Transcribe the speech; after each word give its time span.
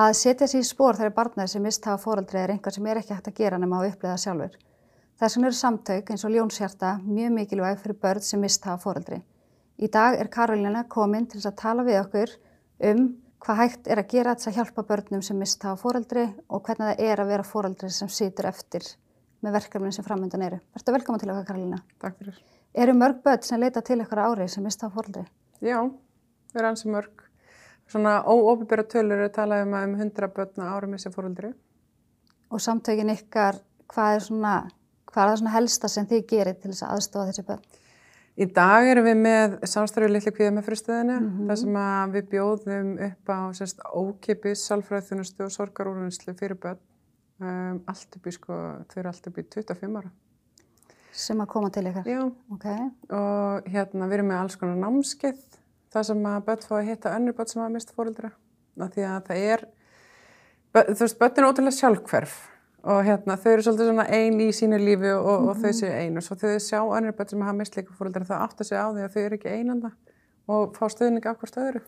Að 0.00 0.14
setja 0.16 0.46
sér 0.48 0.62
í 0.62 0.64
spór 0.64 0.96
þegar 0.96 1.12
barnið 1.12 1.48
sem 1.50 1.64
mist 1.66 1.84
hafa 1.84 2.00
fóraldri 2.00 2.38
er 2.40 2.52
einhvað 2.54 2.76
sem 2.76 2.86
er 2.88 3.00
ekki 3.00 3.12
hægt 3.12 3.26
að 3.28 3.40
gera 3.40 3.58
nema 3.60 3.80
að 3.80 3.90
upplega 3.90 4.20
sjálfur. 4.22 4.54
Þess 5.20 5.36
vegna 5.36 5.48
eru 5.50 5.58
samtök 5.58 6.12
eins 6.14 6.24
og 6.24 6.32
Ljónshjarta 6.32 6.92
mjög 7.04 7.34
mikilvæg 7.34 7.82
fyrir 7.82 7.98
börn 8.00 8.24
sem 8.24 8.40
mist 8.40 8.64
hafa 8.64 8.80
fóraldri. 8.80 9.18
Í 9.76 9.90
dag 9.92 10.16
er 10.16 10.30
Karolina 10.32 10.86
komin 10.88 11.26
til 11.28 11.42
að 11.42 11.58
tala 11.60 11.84
við 11.84 12.00
okkur 12.00 12.32
um 12.92 13.04
hvað 13.44 13.60
hægt 13.60 13.92
er 13.92 14.00
að 14.00 14.10
gera 14.14 14.36
þess 14.38 14.48
að 14.48 14.58
hjálpa 14.60 14.86
börnum 14.88 15.24
sem 15.26 15.42
mist 15.42 15.68
hafa 15.68 15.82
fóraldri 15.82 16.26
og 16.48 16.64
hvernig 16.64 16.92
það 16.94 17.06
er 17.10 17.24
að 17.24 17.32
vera 17.34 17.48
fóraldri 17.52 17.92
sem 17.92 18.08
situr 18.08 18.48
eftir 18.54 18.86
með 19.44 19.58
verkefnin 19.58 19.96
sem 19.96 20.06
framöndan 20.06 20.46
eru. 20.48 20.62
Verður 20.78 20.96
velkoma 20.96 21.20
til 21.20 21.34
okkar 21.34 21.50
Karolina. 21.50 21.82
Takk 22.00 22.16
fyrir. 22.22 22.40
Eru 22.72 22.96
mörg 22.96 23.20
börn 23.26 23.44
sem 23.44 23.60
leita 23.60 23.84
til 23.84 24.00
ykkur 24.00 24.24
ári 24.30 24.48
sem 24.48 24.64
mist 24.64 24.80
hafa 24.80 24.96
fóraldri? 24.96 25.26
Já, 25.60 25.82
erum 26.54 26.70
ansi 26.72 26.88
mörg. 26.88 27.29
Svona 27.90 28.20
óopibera 28.22 28.84
tölur 28.86 29.24
er 29.24 29.32
talað 29.34 29.64
um 29.66 29.74
að 29.74 29.88
um 29.88 29.96
100 29.98 30.30
börn 30.36 30.62
á 30.62 30.70
ári 30.76 30.90
missi 30.92 31.10
fóraldri. 31.10 31.50
Og 32.50 32.62
samtökin 32.62 33.10
ykkar, 33.16 33.58
hvað 33.90 34.16
er 34.16 34.24
svona, 34.26 34.54
hvað 35.10 35.22
er 35.24 35.30
það 35.30 35.40
svona 35.40 35.54
helsta 35.56 35.90
sem 35.90 36.06
þið 36.10 36.26
gerir 36.30 36.58
til 36.60 36.70
þess 36.70 36.86
að 36.86 36.94
aðstofa 36.96 37.30
þessi 37.30 37.46
börn? 37.48 37.64
Í 38.40 38.46
dag 38.56 38.86
erum 38.88 39.04
við 39.04 39.18
með 39.20 39.56
samstarfið 39.68 40.14
litli 40.14 40.32
kvíða 40.36 40.52
með 40.54 40.68
fyrirstöðinu 40.68 41.16
mm 41.16 41.26
-hmm. 41.26 41.48
þar 41.50 41.58
sem 41.60 42.14
við 42.14 42.28
bjóðum 42.30 42.92
upp 43.08 43.32
á 43.34 43.40
sérst, 43.58 43.82
ókipis, 43.90 44.62
salfræðþunustu 44.70 45.44
og 45.44 45.52
sorgarúrunnslu 45.52 46.34
fyrir 46.38 46.56
börn 46.62 46.78
um, 47.40 47.82
allt 47.90 48.16
upp 48.16 48.26
í 48.26 48.32
sko, 48.32 48.54
þau 48.88 48.98
eru 49.02 49.10
allt 49.10 49.26
upp 49.26 49.38
í 49.38 49.42
25 49.42 49.98
ára. 49.98 50.12
Sem 51.10 51.40
að 51.42 51.50
koma 51.50 51.70
til 51.74 51.86
ykkar? 51.90 52.06
Já, 52.06 52.22
okay. 52.54 52.86
og 53.10 53.66
hérna 53.66 54.06
við 54.06 54.20
erum 54.20 54.30
með 54.30 54.42
alls 54.44 54.56
konar 54.56 54.78
námskeið 54.78 55.59
þar 55.90 56.06
sem 56.10 56.24
að 56.30 56.46
börn 56.46 56.64
fá 56.68 56.76
að 56.78 56.88
hitta 56.88 57.14
önnur 57.16 57.36
börn 57.36 57.50
sem 57.50 57.62
hafa 57.62 57.74
mist 57.74 57.92
fóröldra 57.96 58.32
því 58.80 59.04
að 59.04 59.26
það 59.26 59.44
er, 59.52 59.66
þú 60.72 61.00
veist, 61.02 61.18
börn 61.20 61.38
er 61.38 61.48
ótrúlega 61.48 61.76
sjálfhverf 61.76 62.36
og 62.90 63.02
hérna 63.04 63.36
þau 63.36 63.50
eru 63.52 63.64
svolítið 63.66 63.90
svona 63.90 64.06
einn 64.08 64.40
í 64.40 64.50
sínu 64.56 64.78
lífi 64.80 65.10
og, 65.12 65.26
mm 65.26 65.46
-hmm. 65.46 65.48
og 65.50 65.56
þau 65.56 65.72
séu 65.80 65.92
einu 65.92 66.16
og 66.16 66.24
svo 66.24 66.36
þau 66.36 66.58
sjá 66.58 66.80
önnur 66.80 67.16
börn 67.16 67.28
sem 67.28 67.42
hafa 67.42 67.58
mist 67.58 67.76
líka 67.76 67.92
fóröldra 67.98 68.24
þá 68.24 68.36
áttu 68.40 68.64
sig 68.64 68.78
á 68.78 68.86
því 68.88 69.02
að 69.04 69.12
þau 69.14 69.22
eru 69.22 69.34
ekki 69.36 69.48
einanda 69.48 69.90
og 70.48 70.76
fá 70.76 70.88
stöðning 70.88 71.26
af 71.26 71.38
hvort 71.38 71.56
öðru. 71.56 71.82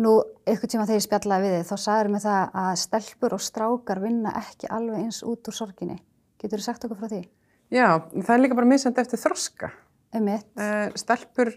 Nú, 0.00 0.22
ykkur 0.48 0.70
tíma 0.72 0.86
þegar 0.88 1.00
ég 1.00 1.04
spjallaði 1.04 1.44
við 1.44 1.54
þið, 1.58 1.66
þá 1.68 1.76
sagður 1.76 2.08
mig 2.08 2.22
það 2.22 2.54
að 2.62 2.76
stelpur 2.80 3.34
og 3.36 3.42
strákar 3.44 4.00
vinna 4.00 4.30
ekki 4.40 4.70
alveg 4.72 5.02
eins 5.04 5.18
út 5.22 5.48
úr 5.50 5.56
sorginni. 5.56 5.98
Getur 6.40 6.62
þú 6.62 6.64
sagt 6.64 6.86
okkur 6.86 7.00
frá 7.02 7.10
því? 7.12 7.28
Já, 7.72 8.00
það 8.00 8.32
er 8.34 8.40
líka 8.40 8.56
bara 8.56 8.70
misend 8.72 9.00
eftir 9.02 9.20
þroska. 9.20 9.70
Um 10.16 10.24
mitt. 10.24 10.48
Uh, 10.56 10.88
stelpur, 10.96 11.52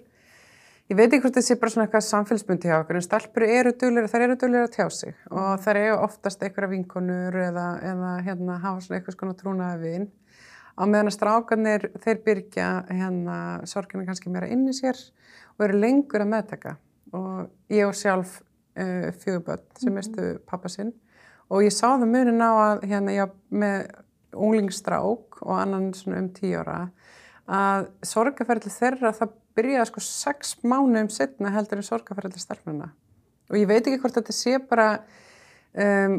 ég 0.89 0.97
veit 0.97 1.07
ekki 1.07 1.23
hvort 1.23 1.33
þetta 1.33 1.47
sé 1.47 1.57
bara 1.61 1.73
svona 1.73 1.87
eitthvað 1.87 2.05
samfélsbundi 2.07 2.69
hjá 2.69 2.75
okkur, 2.79 2.99
en 2.99 3.05
stelpur 3.05 3.45
eru 3.47 3.73
duglir, 3.73 4.09
þær 4.11 4.25
eru 4.27 4.37
duglir 4.41 4.65
að 4.65 4.75
tjá 4.75 4.85
sig 4.93 5.15
og 5.31 5.63
þær 5.63 5.79
eru 5.81 5.97
oftast 6.05 6.43
einhverja 6.45 6.71
vinkonur 6.75 7.39
eða, 7.47 7.65
eða 7.91 8.11
hérna 8.27 8.59
hafa 8.61 8.83
svona 8.85 8.99
eitthvað 8.99 9.17
svona 9.17 9.37
trúnaði 9.39 9.81
vinn. 9.81 10.07
Á 10.75 10.83
meðan 10.83 11.07
að 11.07 11.15
strákarnir, 11.15 11.85
þeir 12.03 12.17
byrja 12.25 12.69
hérna 12.89 13.37
sorgina 13.69 14.03
kannski 14.05 14.29
meira 14.29 14.49
inn 14.51 14.65
í 14.67 14.75
sér 14.75 14.99
og 15.55 15.65
eru 15.69 15.79
lengur 15.79 16.25
að 16.25 16.33
meðtaka 16.33 16.75
og 17.15 17.71
ég 17.71 17.87
og 17.87 17.95
sjálf 17.95 18.41
uh, 18.41 19.09
fjöguböld 19.23 19.65
sem 19.79 19.93
mistu 19.95 20.19
mm 20.19 20.27
-hmm. 20.27 20.45
pappa 20.45 20.69
sinn 20.69 20.91
og 21.49 21.63
ég 21.63 21.73
sá 21.73 21.87
það 21.95 22.11
munin 22.11 22.41
á 22.41 22.51
að 22.51 22.83
hérna 22.89 23.11
ég 23.11 23.31
með 23.49 23.87
unglingsstrák 24.33 25.41
og 25.41 25.59
annan 25.59 25.93
svona 25.93 26.19
um 26.19 26.29
tíu 26.29 26.59
ára 26.59 26.89
að 27.47 27.87
sorgaferðli 28.01 28.71
þeirra 28.73 29.13
það 29.13 29.33
byrjaði 29.55 29.89
sko 29.89 30.03
sex 30.03 30.55
mánuðum 30.63 31.09
setna 31.13 31.53
heldur 31.55 31.81
en 31.81 31.87
sorgaferðli 31.87 32.41
starfnuna 32.41 32.91
og 33.49 33.59
ég 33.59 33.67
veit 33.69 33.83
ekki 33.83 34.01
hvort 34.01 34.17
þetta 34.17 34.35
sé 34.35 34.57
bara 34.69 34.87
um, 35.73 36.17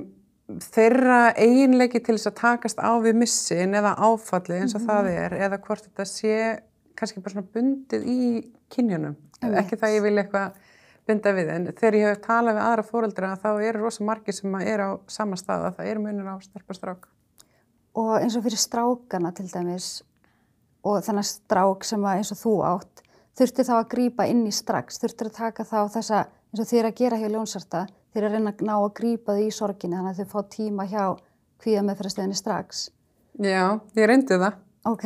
þeirra 0.62 1.32
eiginleiki 1.34 2.00
til 2.00 2.14
þess 2.14 2.30
að 2.30 2.38
takast 2.40 2.78
á 2.78 2.94
við 3.02 3.18
missin 3.22 3.74
eða 3.74 3.96
áfalli 3.98 4.60
eins 4.60 4.76
og 4.76 4.82
mm 4.82 4.86
-hmm. 4.86 4.92
það 4.92 5.10
er 5.24 5.36
eða 5.48 5.58
hvort 5.58 5.88
þetta 5.88 6.04
sé 6.04 6.36
kannski 6.96 7.20
bara 7.20 7.34
svona 7.34 7.52
bundið 7.54 8.06
í 8.08 8.20
kynjunum, 8.72 9.16
ekki 9.42 9.76
það 9.76 9.94
ég 9.96 10.02
vil 10.02 10.18
eitthvað 10.18 10.52
binda 11.06 11.32
við 11.32 11.50
en 11.54 11.66
þegar 11.70 11.94
ég 11.94 12.08
hef 12.08 12.22
talað 12.24 12.56
við 12.56 12.64
aðra 12.66 12.84
fóreldra 12.86 13.36
þá 13.42 13.50
eru 13.62 13.82
rosa 13.82 14.04
margir 14.04 14.34
sem 14.34 14.54
er 14.60 14.82
á 14.82 14.90
sama 15.06 15.36
stað 15.36 15.68
að 15.68 15.76
það 15.78 15.90
eru 15.90 16.02
munir 16.02 16.26
á 16.26 16.36
starpastrák. 16.42 17.06
Og 17.94 18.12
eins 18.18 18.36
og 18.36 18.44
fyrir 18.44 18.58
strákana 18.58 19.32
til 19.32 19.46
dæmis 19.52 20.02
og 20.86 21.02
þannig 21.06 21.28
strák 21.28 21.86
sem 21.86 22.04
eins 22.10 22.32
og 22.34 22.40
þú 22.40 22.54
átt 22.66 23.05
þurfti 23.36 23.66
þá 23.68 23.74
að 23.76 23.88
grýpa 23.92 24.26
inn 24.30 24.44
í 24.48 24.54
strax, 24.54 25.00
þurfti 25.02 25.28
að 25.28 25.38
taka 25.38 25.64
þá 25.68 25.78
þessa 25.98 26.24
eins 26.52 26.62
og 26.62 26.68
þeir 26.70 26.88
að 26.88 26.98
gera 27.00 27.20
hjá 27.20 27.28
ljónsarta, 27.32 27.86
þeir 28.14 28.28
að 28.28 28.36
reyna 28.36 28.52
að 28.52 28.62
ná 28.64 28.74
að 28.76 28.92
grýpa 29.00 29.36
þau 29.36 29.44
í 29.44 29.50
sorginni 29.54 29.98
þannig 29.98 30.12
að 30.14 30.20
þau 30.22 30.30
fá 30.32 30.52
tíma 30.56 30.86
hjá 30.88 31.02
hvíða 31.64 31.82
meðferðastöðinni 31.88 32.38
strax. 32.38 32.86
Já, 33.42 33.80
ég 33.98 34.08
reyndi 34.08 34.38
það. 34.40 34.62
Ok. 34.88 35.04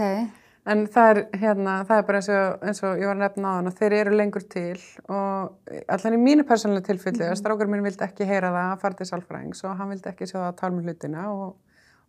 En 0.71 0.85
það 0.93 1.11
er, 1.11 1.21
hérna, 1.41 1.75
það 1.89 2.01
er 2.01 2.07
bara 2.07 2.19
eins 2.21 2.31
og, 2.31 2.65
eins 2.69 2.83
og 2.85 3.01
ég 3.01 3.09
var 3.09 3.17
að 3.17 3.23
nefna 3.25 3.51
á 3.51 3.57
hann 3.57 3.71
og 3.71 3.77
þeir 3.79 3.95
eru 3.97 4.17
lengur 4.19 4.45
til 4.53 4.77
og 5.09 5.71
allan 5.91 6.17
í 6.19 6.21
mínu 6.21 6.45
persónulega 6.47 6.91
tilfelli 6.91 7.17
mm 7.17 7.25
-hmm. 7.25 7.33
að 7.33 7.41
strákur 7.41 7.71
mín 7.71 7.83
vildi 7.83 8.05
ekki 8.05 8.29
heyra 8.29 8.53
það 8.53 8.73
að 8.73 8.81
fara 8.83 8.99
til 8.99 9.07
sálfræðings 9.07 9.65
og 9.65 9.77
hann 9.79 9.91
vildi 9.91 10.11
ekki 10.11 10.29
sjá 10.29 10.39
það 10.39 10.51
að 10.51 10.59
tala 10.61 10.77
með 10.77 10.85
hlutina 10.85 11.23
og, 11.33 11.57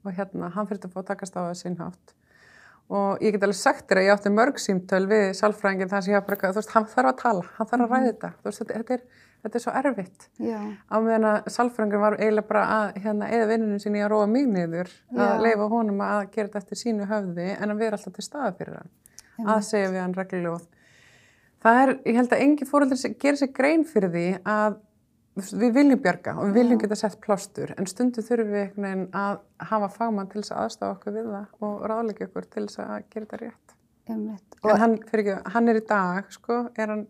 og 0.04 0.12
hérna, 0.12 0.50
hann 0.50 0.68
fyrir 0.68 0.86
að 0.86 0.94
fá 0.94 1.02
takast 1.08 1.38
á 1.40 1.42
það 1.48 1.58
sinnhátt. 1.64 2.14
Og 2.92 3.22
ég 3.24 3.32
get 3.36 3.44
alveg 3.48 3.56
sagt 3.56 3.86
þér 3.88 4.02
að 4.02 4.08
ég 4.08 4.14
átti 4.18 4.32
mörg 4.36 4.58
símtöl 4.60 5.06
við 5.08 5.30
sálfræðingin 5.38 5.92
þar 5.92 6.02
sem 6.04 6.12
ég 6.12 6.20
hafa 6.20 6.28
bara, 6.28 6.50
þú 6.52 6.60
veist, 6.60 6.74
hann 6.76 6.88
þarf 6.92 7.12
að 7.12 7.20
tala, 7.22 7.44
hann 7.56 7.70
þarf 7.70 7.86
að 7.86 7.94
ræða 7.94 8.10
þetta, 8.10 8.32
þú 8.42 8.50
veist, 8.50 8.64
þetta, 8.66 8.98
er 8.98 9.06
þetta 9.42 9.58
er 9.58 9.64
svo 9.64 9.76
erfitt. 9.80 10.28
Já. 10.42 10.60
á 10.92 10.96
meðan 11.02 11.28
að 11.30 11.48
salfrængur 11.56 12.04
var 12.04 12.18
eiginlega 12.20 12.50
bara 12.50 12.66
að 12.76 13.00
hérna, 13.06 13.30
eða 13.32 13.48
vinnunum 13.54 13.82
sinni 13.82 14.04
að 14.04 14.12
róa 14.14 14.28
mig 14.30 14.50
niður 14.52 14.92
að 15.16 15.46
leifa 15.46 15.70
honum 15.72 16.04
að 16.06 16.20
gera 16.36 16.52
þetta 16.52 16.62
eftir 16.62 16.82
sínu 16.82 17.08
höfði 17.10 17.48
en 17.56 17.74
að 17.74 17.82
vera 17.86 17.98
alltaf 17.98 18.18
til 18.18 18.28
staða 18.28 18.52
fyrir 18.60 18.78
hann. 18.82 18.94
Já. 19.40 19.48
að 19.56 19.66
segja 19.66 19.90
við 19.90 20.02
hann 20.04 20.16
reglulega. 20.20 20.80
Það 21.62 21.80
er, 21.82 21.92
ég 22.10 22.18
held 22.18 22.34
að 22.36 22.44
engi 22.46 22.68
fóröldur 22.70 23.18
gerir 23.22 23.40
sér 23.40 23.52
grein 23.56 23.84
fyrir 23.88 24.12
því 24.14 24.28
að 24.44 24.80
við 25.50 25.74
viljum 25.80 26.02
bjarga 26.04 26.38
og 26.38 26.50
við 26.50 26.58
viljum 26.60 26.80
geta 26.82 26.96
sett 27.00 27.20
plástur 27.24 27.74
en 27.78 27.90
stundu 27.90 28.24
þurfum 28.26 28.54
við 28.54 28.64
einhvern 28.64 28.88
veginn 28.88 29.08
að 29.14 29.40
hafa 29.72 29.92
fagmann 29.98 30.32
til 30.32 30.42
þess 30.42 30.56
að 30.56 30.64
aðstafa 30.64 30.96
okkur 30.98 31.18
við 31.18 31.30
það 31.36 31.68
og 31.68 31.86
ráðleika 31.92 32.28
okkur 32.30 32.50
til 32.50 32.66
þess 32.68 32.84
að 32.86 32.98
gera 33.10 33.26
þetta 33.26 33.42
rétt 33.44 33.78
en 34.12 34.24
hann, 34.64 34.96
ekki, 35.14 35.36
hann 35.54 35.70
er 35.72 35.80
í 35.80 35.84
dag 35.88 36.32
sko, 36.34 36.64
er 36.76 36.94
hann 36.94 37.06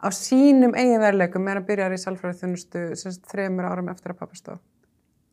á 0.00 0.08
sínum 0.14 0.74
eigin 0.78 1.02
verðleikum 1.02 1.48
er 1.50 1.60
að 1.60 1.68
byrja 1.70 1.88
í 1.94 2.00
salfræði 2.00 2.40
þunnustu 2.42 2.84
þreymur 3.30 3.68
árum 3.68 3.90
eftir 3.92 4.14
að 4.14 4.20
pappa 4.22 4.38
stóð. 4.38 4.60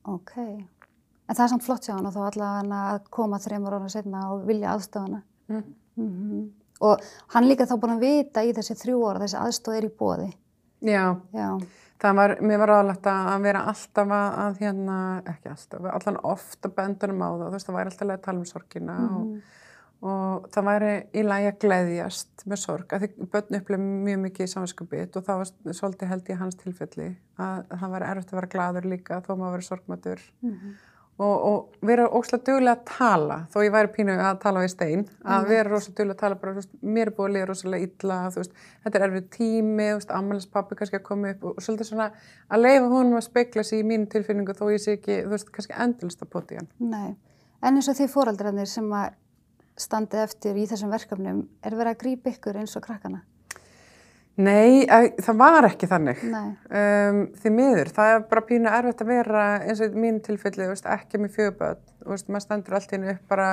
Ok, 0.07 0.35
en 0.37 1.35
það 1.35 1.43
er 1.45 1.51
samt 1.53 1.65
flott 1.65 1.87
hjá 1.87 1.95
hann 1.95 2.07
og 2.07 2.15
þá 2.15 2.21
allavega 2.29 2.81
að 2.93 3.09
koma 3.17 3.41
þreymur 3.43 3.77
árum 3.77 3.91
setna 3.91 4.27
og 4.33 4.45
vilja 4.47 4.73
aðstofana. 4.75 5.23
Mm. 5.51 5.63
Mm 5.97 6.11
-hmm. 6.13 6.45
Og 6.87 7.01
hann 7.33 7.47
líka 7.47 7.65
þá 7.65 7.77
búin 7.81 7.95
að 7.95 8.05
vita 8.05 8.43
í 8.43 8.53
þessi 8.53 8.75
þrjú 8.77 8.99
ára 9.07 9.23
þessi 9.23 9.37
aðstof 9.41 9.75
er 9.75 9.85
í 9.85 9.95
bóði. 9.99 10.29
Já, 10.81 11.17
Já. 11.33 11.57
Það 12.01 12.17
var, 12.21 12.35
mér 12.41 12.59
var 12.63 12.73
aðlægt 12.77 13.07
að 13.11 13.41
vera 13.41 13.65
alltaf 13.71 14.11
að, 14.17 14.59
hérna, 14.61 14.97
ekki 15.25 15.49
alltaf, 15.49 15.87
allan 15.93 16.19
ofta 16.23 16.69
bendunum 16.69 17.23
á 17.23 17.29
það, 17.29 17.45
þú 17.45 17.53
veist 17.55 17.69
það 17.69 17.77
væri 17.79 17.93
alltaf 17.93 18.11
að 18.13 18.25
tala 18.27 18.39
um 18.39 18.45
sorgina 18.45 18.97
mm 18.97 19.07
-hmm. 19.07 19.31
og 19.37 19.55
og 20.05 20.45
það 20.53 20.67
væri 20.67 20.91
í 21.17 21.23
lagi 21.25 21.47
að 21.49 21.61
gleðjast 21.63 22.43
með 22.45 22.59
sorg, 22.61 22.93
að 22.93 23.05
því 23.05 23.29
börn 23.33 23.57
upplifði 23.57 23.87
mjög 24.05 24.19
mikið 24.27 24.51
samvinskupið 24.51 25.17
og 25.17 25.25
það 25.25 25.39
var 25.41 25.73
svolítið 25.79 26.11
held 26.11 26.29
í 26.29 26.37
hans 26.37 26.59
tilfelli 26.59 27.07
að 27.41 27.63
það 27.71 27.95
væri 27.95 28.09
erfitt 28.11 28.33
að 28.33 28.39
vera 28.39 28.51
gladur 28.53 28.89
líka 28.91 29.19
þó 29.25 29.31
maður 29.33 29.55
verið 29.55 29.69
sorgmætur 29.71 30.21
mm 30.43 30.51
-hmm. 30.51 30.75
Og, 31.17 31.35
og 31.49 31.87
vera 31.87 32.05
óslátt 32.13 32.45
duglega 32.45 32.75
að 32.77 32.83
tala 32.89 33.37
þó 33.53 33.57
ég 33.65 33.73
væri 33.73 33.91
pínu 33.95 34.15
að 34.21 34.39
tala 34.43 34.63
við 34.63 34.71
stein 34.73 35.03
að 35.23 35.37
mm. 35.39 35.47
vera 35.49 35.71
rosalega 35.71 35.97
duglega 35.97 36.15
að 36.15 36.21
tala 36.21 36.39
bara, 36.41 36.55
veist, 36.57 36.73
mér 36.81 37.09
er 37.09 37.13
búið 37.17 37.27
að 37.27 37.35
liða 37.35 37.47
rosalega 37.49 37.87
illa 37.87 38.17
veist, 38.35 38.57
þetta 38.83 38.99
er 38.99 39.05
erfið 39.07 39.29
tími, 39.37 39.87
ammaliðspappi 40.19 40.77
kannski 40.79 40.99
að 40.99 41.05
koma 41.07 41.31
upp 41.33 41.47
og, 41.47 41.55
og 41.57 41.65
svolítið 41.65 41.89
svona 41.91 42.09
að 42.47 42.65
leifa 42.65 42.91
honum 42.93 43.17
að 43.17 43.25
speikla 43.29 43.65
sér 43.65 43.81
í 43.81 43.87
mínu 43.91 44.09
tilfinningu 44.13 44.57
þó 44.57 44.67
ég 44.73 44.83
sé 44.83 44.97
ekki, 44.99 45.21
þú 45.23 45.33
veist, 45.33 45.49
kannski 45.55 45.79
endurlist 45.87 46.21
að 46.21 46.33
poti 46.35 46.59
hann 46.59 46.69
Nei, 46.77 47.15
en 47.61 47.79
eins 47.79 47.89
og 47.89 47.97
því 47.97 48.11
fóraldrarnir 48.13 48.69
sem 48.69 48.91
að 48.93 49.17
standið 49.77 50.23
eftir 50.25 50.57
í 50.57 50.67
þessum 50.69 50.93
verkefnum 50.93 51.41
er 51.65 51.77
verið 51.77 51.95
að 51.95 51.99
grípa 52.03 52.33
ykkur 52.33 52.61
eins 52.61 52.77
og 52.77 52.85
krakkana? 52.85 53.23
Nei, 54.37 54.85
það 54.85 55.39
var 55.39 55.65
ekki 55.65 55.87
þannig. 55.89 56.19
Um, 56.29 57.21
því 57.41 57.51
miður, 57.55 57.89
það 57.95 58.11
er 58.13 58.25
bara 58.29 58.43
pínu 58.45 58.69
erfitt 58.69 59.01
að 59.01 59.09
vera 59.09 59.45
eins 59.63 59.81
og 59.81 59.97
mín 59.97 60.19
tilfelli 60.25 60.67
veist, 60.69 60.85
ekki 60.93 61.21
með 61.23 61.39
fjögböld, 61.39 61.81
maður 62.05 62.43
standur 62.45 62.77
allt 62.77 62.93
inn 62.93 63.07
upp 63.15 63.23
bara 63.33 63.49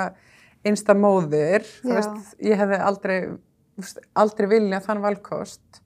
einsta 0.64 0.96
móðir 0.96 1.64
veist, 1.84 2.36
ég 2.44 2.60
hefði 2.60 2.82
aldrei 2.84 3.16
veist, 3.80 4.02
aldrei 4.12 4.50
viljað 4.52 4.84
þann 4.90 5.02
valkost. 5.04 5.80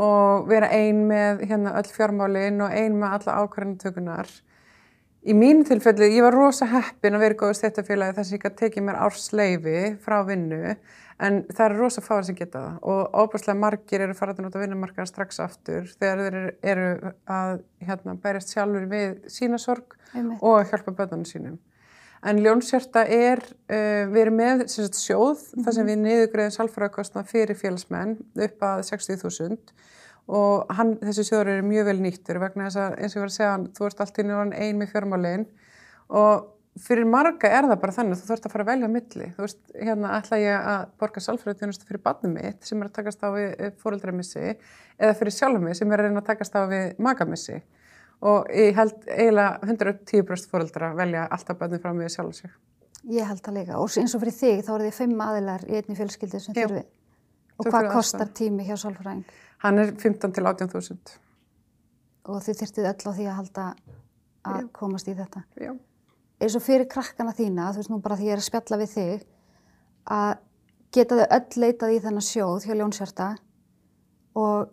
Og 0.00 0.46
vera 0.52 0.68
ein 0.70 1.00
með 1.08 1.42
hérna 1.48 1.74
öll 1.80 1.88
fjármálin 1.88 2.60
og 2.62 2.76
ein 2.76 3.00
með 3.00 3.16
alla 3.16 3.40
ákvarðanatökunar 3.40 4.28
Í 5.20 5.34
mínu 5.36 5.66
tilfelli, 5.68 6.06
ég 6.14 6.24
var 6.24 6.32
rosa 6.32 6.64
heppin 6.70 7.12
að 7.12 7.24
vera 7.26 7.36
í 7.36 7.38
góðu 7.42 7.56
stættafélagi 7.58 8.16
þess 8.16 8.30
að 8.30 8.36
ég 8.38 8.44
gæti 8.44 8.58
tekið 8.62 8.84
mér 8.86 9.00
ársleifi 9.04 9.80
frá 10.00 10.16
vinnu 10.24 10.60
en 11.20 11.42
það 11.50 11.64
eru 11.66 11.80
rosa 11.82 12.00
fáið 12.04 12.22
sem 12.30 12.38
geta 12.38 12.62
það 12.62 12.86
og 12.88 13.18
óbúrslega 13.20 13.60
margir 13.60 14.04
eru 14.06 14.16
farin 14.16 14.48
út 14.48 14.56
á 14.56 14.62
vinnumarkaðan 14.62 15.10
strax 15.10 15.42
aftur 15.44 15.90
þegar 15.92 16.22
þeir 16.24 16.38
eru, 16.72 17.12
að 17.28 17.52
hérna, 17.84 18.16
berjast 18.22 18.54
sjálfur 18.54 18.88
við 18.88 19.18
sína 19.28 19.60
sorg 19.60 19.98
Einmitt. 20.14 20.40
og 20.40 20.64
hjálpa 20.72 20.96
bötunum 20.96 21.28
sínum. 21.28 21.60
En 22.24 22.40
ljónshjarta 22.40 23.04
er, 23.04 23.44
uh, 23.68 24.08
við 24.08 24.22
erum 24.24 24.40
með 24.40 24.66
sagt, 24.72 24.96
sjóð 25.00 25.44
þar 25.64 25.76
sem 25.76 25.92
við 25.92 26.02
niðugreiðum 26.06 26.56
sálfræðakostna 26.56 27.28
fyrir 27.28 27.60
félagsmenn 27.60 28.16
upp 28.40 28.68
að 28.72 28.86
60.000 28.88 29.76
og 30.30 30.70
hann, 30.78 30.94
þessi 31.02 31.26
sjóður 31.26 31.56
eru 31.56 31.66
mjög 31.66 31.90
vel 31.90 31.98
nýttur 32.04 32.38
vegna 32.42 32.68
þess 32.68 32.80
að 32.84 32.96
eins 33.00 33.14
og 33.14 33.18
ég 33.18 33.24
var 33.24 33.32
að 33.32 33.36
segja, 33.36 33.52
þú 33.76 33.86
ert 33.88 34.02
allt 34.04 34.20
í 34.20 34.24
núan 34.28 34.52
ein 34.54 34.78
með 34.78 34.92
fjármálinn 34.92 35.46
og 36.20 36.48
fyrir 36.78 37.08
marga 37.10 37.50
er 37.50 37.66
það 37.66 37.80
bara 37.82 37.94
þannig 37.96 38.14
að 38.14 38.22
þú 38.22 38.30
þurft 38.30 38.46
að 38.46 38.54
fara 38.54 38.64
að 38.64 38.70
velja 38.70 38.90
milli. 38.94 39.28
Þú 39.34 39.44
veist, 39.44 39.60
hérna 39.74 40.12
ætla 40.16 40.38
ég 40.40 40.68
að 40.70 40.84
borga 41.02 41.22
sálfræðatjónustu 41.24 41.88
fyrir 41.88 42.02
barnum 42.04 42.36
mitt 42.36 42.68
sem 42.68 42.80
er 42.80 42.90
að 42.90 42.96
takast 43.00 43.26
á 43.26 43.28
við 43.34 43.66
fóröldramissi 43.82 44.44
eða 44.46 45.16
fyrir 45.18 45.34
sjálfum 45.34 45.66
mig 45.66 45.78
sem 45.78 45.90
er 45.90 46.02
að 46.02 46.08
reyna 46.08 46.22
að 46.22 46.30
takast 46.30 46.54
á 46.56 46.62
við 46.70 47.02
magamissi 47.02 47.58
og 48.30 48.50
ég 48.54 48.76
held 48.76 48.96
eiginlega 49.08 49.58
110% 49.66 50.50
fóröldra 50.52 50.92
velja 50.96 51.26
alltaf 51.32 51.58
barnið 51.58 51.82
frá 51.82 51.94
mig 51.96 52.12
sjálf 52.12 52.38
sig. 52.38 52.54
Ég 53.08 53.26
held 53.26 53.42
það 53.42 53.56
líka 53.56 53.80
og 53.80 53.98
eins 53.98 54.14
og 54.14 54.22
fyrir 54.22 54.36
þig 54.36 54.64
þá 54.66 54.72
eru 54.76 54.88
þið 54.88 54.98
fimm 54.98 55.22
aðilar 55.26 55.66
í 55.66 55.78
einni 55.78 55.96
fjölskyldu 55.98 56.40
sem 56.44 56.56
þurfi. 56.56 56.82
Og 57.60 57.68
hvað 57.68 57.90
kostar 57.92 58.30
tími 58.36 58.64
hjá 58.68 58.76
sálfræðing? 58.80 59.24
Hann 59.60 59.78
er 59.82 59.92
15 59.92 60.32
til 60.36 60.46
18.000. 60.46 61.16
Og 62.30 62.42
þið 62.44 62.60
þyrftuð 62.62 62.90
öll 62.90 63.08
á 63.08 63.12
því 63.16 63.26
að 63.28 63.38
halda 63.40 63.66
að 64.48 64.60
Já. 64.62 64.68
komast 64.76 65.08
í 65.08 65.14
þetta. 65.16 65.44
Já. 65.60 65.72
eins 66.40 66.56
og 66.56 66.64
fyrir 66.64 66.88
krakkana 66.88 67.34
þína, 67.36 67.72
þú 67.74 67.82
veist 67.82 67.90
nú 67.92 67.98
bara 68.00 68.16
því 68.16 68.28
ég 68.30 68.32
er 68.32 68.40
að 68.40 68.46
spjalla 68.46 68.78
við 68.80 68.92
þig, 68.94 69.24
að 70.08 70.30
geta 70.96 71.18
þau 71.18 71.26
öll 71.36 71.64
leitað 71.64 71.94
í 71.94 71.98
þennan 72.00 72.24
sjóð 72.24 72.64
hjá 72.64 72.74
Ljónsjarta 72.78 73.26
og 74.40 74.70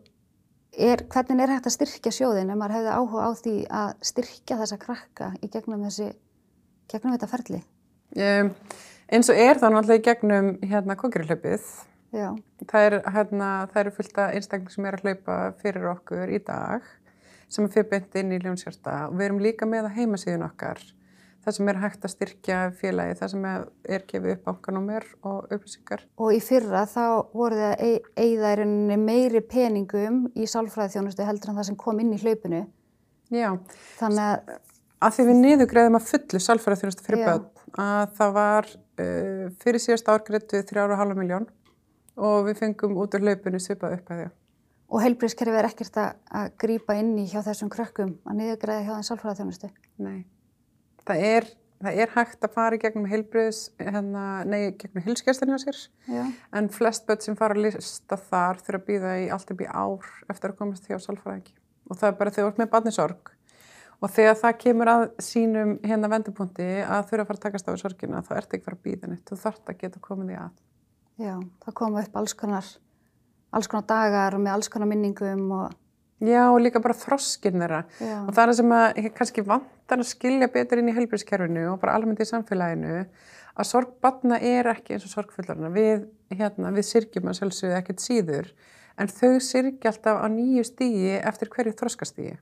er, 0.72 1.04
hvernig 1.12 1.44
er 1.44 1.54
hægt 1.56 1.68
að 1.68 1.76
styrkja 1.76 2.14
sjóðin 2.16 2.54
ef 2.54 2.60
maður 2.60 2.78
hefði 2.78 2.94
áhuga 2.96 3.28
á 3.28 3.32
því 3.42 3.56
að 3.82 3.92
styrkja 4.12 4.60
þessa 4.62 4.80
krakka 4.82 5.30
í 5.42 5.50
gegnum 5.52 5.84
þessi, 5.84 6.10
gegnum 6.92 7.18
þetta 7.18 7.32
ferli? 7.34 7.62
Um, 8.16 8.54
eins 9.12 9.32
og 9.34 9.44
er 9.44 9.60
það 9.60 9.76
náttúrulega 9.76 10.00
í 10.00 10.08
gegnum 10.08 10.50
hérna 10.64 10.98
kongriðhlaupið. 11.00 11.70
Já, 12.16 12.30
Það 12.68 12.86
er, 12.86 12.94
hérna, 13.14 13.48
það 13.72 13.82
eru 13.82 13.96
fullt 13.98 14.20
af 14.24 14.36
einstakling 14.36 14.72
sem 14.74 14.86
er 14.88 14.96
að 14.98 15.04
hlaupa 15.08 15.40
fyrir 15.62 15.90
okkur 15.92 16.32
í 16.32 16.40
dag 16.40 16.86
sem 17.52 17.66
er 17.66 17.74
fyrir 17.74 17.90
beint 17.92 18.16
inn 18.20 18.32
í 18.36 18.40
ljónsjarta 18.44 19.08
og 19.10 19.18
við 19.20 19.28
erum 19.28 19.42
líka 19.44 19.68
með 19.70 19.90
að 19.90 19.98
heimasíðun 20.00 20.48
okkar 20.48 20.82
það 21.48 21.56
sem 21.56 21.70
er 21.72 21.80
hægt 21.80 22.04
að 22.04 22.12
styrkja 22.12 22.56
félagi, 22.76 23.16
það 23.22 23.30
sem 23.32 23.46
er, 23.48 23.68
er 23.96 24.06
gefið 24.10 24.34
upp 24.34 24.48
bankanúmer 24.50 25.06
og 25.28 25.54
upplýsingar. 25.56 26.04
og 26.20 26.34
í 26.36 26.40
fyrra 26.44 26.84
þá 26.92 27.04
voru 27.32 27.60
þið 27.60 27.68
að 27.68 27.84
eigða 28.24 28.52
í 28.52 28.58
rauninni 28.60 28.98
meiri 29.00 29.44
peningum 29.48 30.26
í 30.36 30.48
sálfræðiþjónustu 30.52 31.28
heldur 31.28 31.54
en 31.54 31.60
það 31.62 31.70
sem 31.70 31.80
kom 31.80 32.02
inn 32.04 32.16
í 32.16 32.20
hlaupinu. 32.24 32.66
Já, 33.32 33.50
Þannig 34.00 34.26
að, 34.26 34.58
að 35.04 35.16
því 35.16 35.28
við 35.30 35.40
niðugreðum 35.46 36.00
að 36.00 36.10
fullu 36.12 36.44
sálfæraþjónustu 36.44 37.08
fyrir 37.08 37.24
börn 37.24 37.48
að 37.84 38.14
það 38.20 38.36
var 38.42 38.70
uh, 38.74 39.48
fyrir 39.64 39.84
síðast 39.84 40.12
árgreitu 40.12 40.64
3,5 40.68 41.16
miljón 41.16 41.48
og 42.18 42.48
við 42.48 42.60
fengum 42.64 42.98
út 42.98 43.16
úr 43.18 43.26
hlaupinu 43.28 43.62
svipað 43.62 44.00
upp 44.00 44.12
að 44.12 44.22
því. 44.22 44.28
og 44.88 45.04
heilbríðskerfi 45.04 45.60
er 45.60 45.68
ekkert 45.68 45.98
að, 46.00 46.50
grípa 46.64 46.96
inn 46.96 47.14
í 47.20 47.28
hjá 47.28 47.42
þessum 47.46 47.70
krökkum 47.70 48.18
að 48.26 48.38
niðurgræða 48.40 48.86
hjá 48.86 48.94
þeim 48.96 49.08
sálfræðiþjónustu. 49.10 49.70
Nei, 50.00 50.20
það 51.04 51.24
er, 51.28 51.50
það 51.84 52.00
er 52.04 52.14
hægt 52.16 52.48
að 52.48 52.54
fara 52.56 52.78
í 52.78 52.82
gegnum 52.82 53.10
heilbriðs, 53.12 53.62
hérna, 53.82 54.26
nei, 54.48 54.72
gegnum 54.80 55.04
hilskjæstin 55.10 55.52
hjá 55.52 55.60
sér, 55.66 55.82
Já. 56.08 56.24
en 56.56 56.70
flest 56.72 57.08
börn 57.10 57.26
sem 57.26 57.36
fara 57.40 57.58
að 57.58 57.66
lista 57.68 58.20
þar 58.30 58.62
þurfa 58.64 58.80
að 58.80 58.88
býða 58.88 59.16
í 59.26 59.28
allt 59.36 59.52
upp 59.52 59.66
í 59.66 59.68
ár 59.68 60.14
eftir 60.32 60.54
að 60.54 60.62
komast 60.62 60.88
hjá 60.88 60.98
sálfræðingi. 61.04 61.58
Og 61.92 62.00
það 62.00 62.14
er 62.14 62.18
bara 62.22 62.32
þegar 62.36 62.48
þú 62.48 62.54
ert 62.54 62.64
með 62.64 62.72
barnisorg 62.78 63.34
og 63.98 64.12
þegar 64.14 64.40
það 64.40 64.58
kemur 64.62 64.90
að 64.94 65.04
sínum 65.26 65.76
hérna 65.84 66.10
vendupunkti 66.12 66.66
að 66.86 67.08
þurfa 67.10 67.24
að 67.24 67.30
fara 67.30 67.38
að 67.38 67.44
takast 67.46 67.70
á 67.70 67.74
sorgina, 67.82 68.24
þá 68.24 68.34
ert 68.38 68.52
ekki 68.54 68.68
fara 68.68 68.78
að 68.78 68.84
býða 68.88 69.12
neitt, 69.12 69.24
þú 69.26 69.38
þarft 69.42 69.72
að 69.72 69.80
geta 69.84 70.02
komið 70.04 70.32
því 70.32 70.40
að. 70.44 70.52
Já, 71.18 71.34
það 71.66 71.74
koma 71.80 72.04
upp 72.06 72.18
alls 72.20 72.36
konar, 72.38 72.68
alls 73.52 73.70
konar 73.72 73.88
dagar 73.90 74.38
og 74.38 74.44
með 74.44 74.58
alls 74.58 74.70
konar 74.70 74.90
minningum 74.90 75.52
og 75.58 75.76
Já, 76.18 76.48
og 76.50 76.64
líka 76.64 76.80
bara 76.82 76.96
þroskinn 76.98 77.62
þeirra. 77.62 77.84
já, 78.02 78.16
Og 78.26 78.32
það 78.34 78.50
er 78.50 78.54
sem 78.58 78.72
að 78.74 79.00
ég 79.04 79.12
kannski 79.14 79.44
vantar 79.46 80.00
að 80.02 80.08
skilja 80.10 80.48
betur 80.50 80.80
inn 80.82 80.90
í 80.90 80.96
helbriðskerfinu 80.96 81.68
og 81.70 81.80
bara 81.84 81.94
almennt 81.94 82.24
í 82.24 82.26
samfélaginu 82.26 83.04
að 83.58 83.70
sorg 83.70 83.92
batna 84.02 84.40
er 84.42 84.66
ekki 84.72 84.96
eins 84.96 85.06
og 85.06 85.14
sorg 85.14 85.30
fullarna. 85.36 85.70
Við, 85.70 86.08
hérna, 86.34 86.72
við 86.74 86.88
syrgjum 86.90 87.30
að 87.30 87.38
sjálfsögðu 87.38 87.78
ekkert 87.78 88.02
síður 88.02 88.50
en 88.98 89.14
þau 89.14 89.38
syrgja 89.46 89.92
alltaf 89.94 90.18
á 90.18 90.28
nýju 90.34 90.66
stígi 90.66 91.16
eftir 91.22 91.54
hverju 91.54 91.76
þroskastígi. 91.78 92.38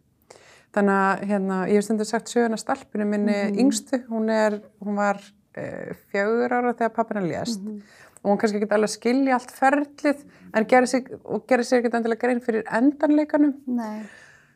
Þannig 0.76 1.02
að 1.02 1.26
hérna, 1.30 1.58
ég 1.68 1.80
hef 1.80 1.88
stundur 1.88 2.08
sagt 2.08 2.32
söguna 2.32 2.60
stelpinu 2.60 3.08
minni 3.08 3.36
yngstu, 3.60 4.02
hún, 4.08 4.32
er, 4.32 4.58
hún 4.84 4.96
var 5.00 5.20
uh, 5.20 5.92
fjögur 6.12 6.52
ára 6.52 6.74
þegar 6.76 6.96
pappina 6.96 7.24
lést 7.28 7.60
og 8.26 8.32
hún 8.34 8.42
kannski 8.42 8.58
ekki 8.58 8.74
að 8.74 8.90
skilja 8.90 9.38
allt 9.38 9.52
ferlið 9.54 10.22
en 10.58 10.66
gerir 10.66 11.10
og 11.24 11.46
gerir 11.46 11.68
sig 11.68 11.80
ekki 11.80 11.94
endilega 11.94 12.26
grein 12.26 12.42
fyrir 12.42 12.66
endanleikanum. 12.74 13.54
Nei, 13.70 14.06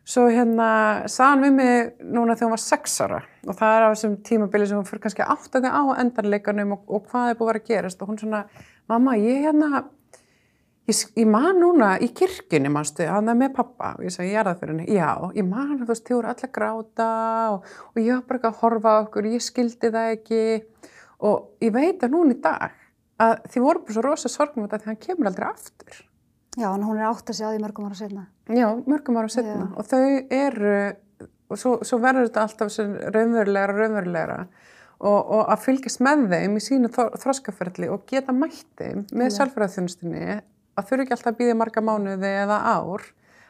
Svo 0.10 0.24
hérna 0.26 0.70
sagði 1.06 1.28
hann 1.30 1.44
við 1.44 1.52
mig 1.54 1.90
núna 2.02 2.34
þegar 2.34 2.48
hún 2.48 2.54
var 2.56 2.62
sex 2.64 2.96
ára 3.04 3.20
og 3.46 3.58
það 3.60 3.76
er 3.76 3.84
á 3.86 3.90
þessum 3.92 4.16
tímabili 4.26 4.66
sem 4.66 4.80
hún 4.80 4.88
fyrir 4.88 5.04
kannski 5.04 5.28
áttaði 5.36 5.70
á 5.70 5.82
endanleikanum 6.02 6.74
og, 6.74 6.88
og 6.90 7.04
hvað 7.12 7.30
er 7.30 7.38
búið 7.38 7.46
að 7.46 7.52
vera 7.52 7.62
að 7.62 7.68
gerast. 7.68 8.02
Og 8.02 8.10
hún 8.10 8.18
svona, 8.18 8.40
mamma 8.90 9.14
ég 9.22 9.46
hérna, 9.46 9.84
ég, 10.90 11.04
ég 11.14 11.30
man 11.30 11.62
núna 11.62 11.92
í 12.02 12.10
kirkjunni 12.18 12.74
manstu, 12.74 13.06
hann 13.06 13.30
er 13.30 13.38
með 13.38 13.54
pappa. 13.60 13.92
Og 14.00 14.08
ég 14.08 14.16
sagði 14.18 14.34
ég 14.34 14.42
er 14.42 14.50
það 14.50 14.64
fyrir 14.64 14.76
henni, 14.80 14.98
já, 14.98 15.12
ég 15.38 15.50
man 15.52 15.78
þú 15.78 15.92
veist, 15.92 16.08
þið 16.10 16.18
voru 16.18 16.34
allir 16.34 16.50
að 16.50 16.56
gráta 16.58 17.14
og, 17.54 17.72
og 17.94 18.02
ég 18.02 18.12
var 18.16 18.28
bara 18.32 18.42
ekki 18.42 18.50
að 18.50 18.60
horfa 18.64 18.98
okkur, 19.04 19.32
ég 19.36 19.46
skildi 19.46 19.94
það 19.94 20.14
ekki. 20.18 20.44
Og 21.30 21.68
ég 21.68 21.76
veit 21.78 22.02
að 22.02 22.18
núna 22.18 22.34
í 22.34 22.42
dag 22.42 22.79
að 23.20 23.36
þið 23.54 23.66
voru 23.66 23.84
bara 23.84 23.96
svo 23.98 24.06
rosa 24.06 24.32
sorgum 24.32 24.66
þetta 24.66 24.80
því 24.84 24.92
hann 24.92 25.02
kemur 25.06 25.30
aldrei 25.32 25.48
aftur. 25.50 26.00
já, 26.58 26.68
en 26.74 26.84
hún 26.84 26.98
er 26.98 27.10
átt 27.10 27.30
að 27.30 27.38
segja 27.38 27.52
á 27.52 27.54
því 27.54 27.62
mörgum 27.64 27.90
ára 27.90 28.00
setna. 28.00 28.26
Já, 28.50 28.68
mörgum 28.88 29.20
ára 29.20 29.30
setna 29.30 29.68
Já. 29.68 29.70
og 29.78 29.86
þau 29.86 30.04
eru, 30.40 30.76
og 31.50 31.58
svo, 31.62 31.76
svo 31.84 32.00
verður 32.04 32.30
þetta 32.30 32.44
alltaf 32.48 32.72
sem 32.74 32.96
raunverulegra, 33.16 33.76
raunverulegra 33.78 34.40
og, 35.00 35.20
og 35.20 35.44
að 35.46 35.64
fylgjast 35.68 36.02
með 36.04 36.26
þeim 36.34 36.58
í 36.58 36.64
sínu 36.64 36.92
þroskaferli 36.96 37.90
og 37.94 38.06
geta 38.10 38.36
mætt 38.36 38.66
þeim 38.82 39.06
með 39.12 39.30
Já. 39.30 39.36
sjálfræðþjónustinni 39.38 40.26
að 40.80 40.90
þurfi 40.90 41.06
ekki 41.06 41.16
alltaf 41.16 41.34
að 41.34 41.40
býða 41.44 41.58
marga 41.60 41.84
mánuði 41.84 42.34
eða 42.44 42.60
ár 42.76 43.06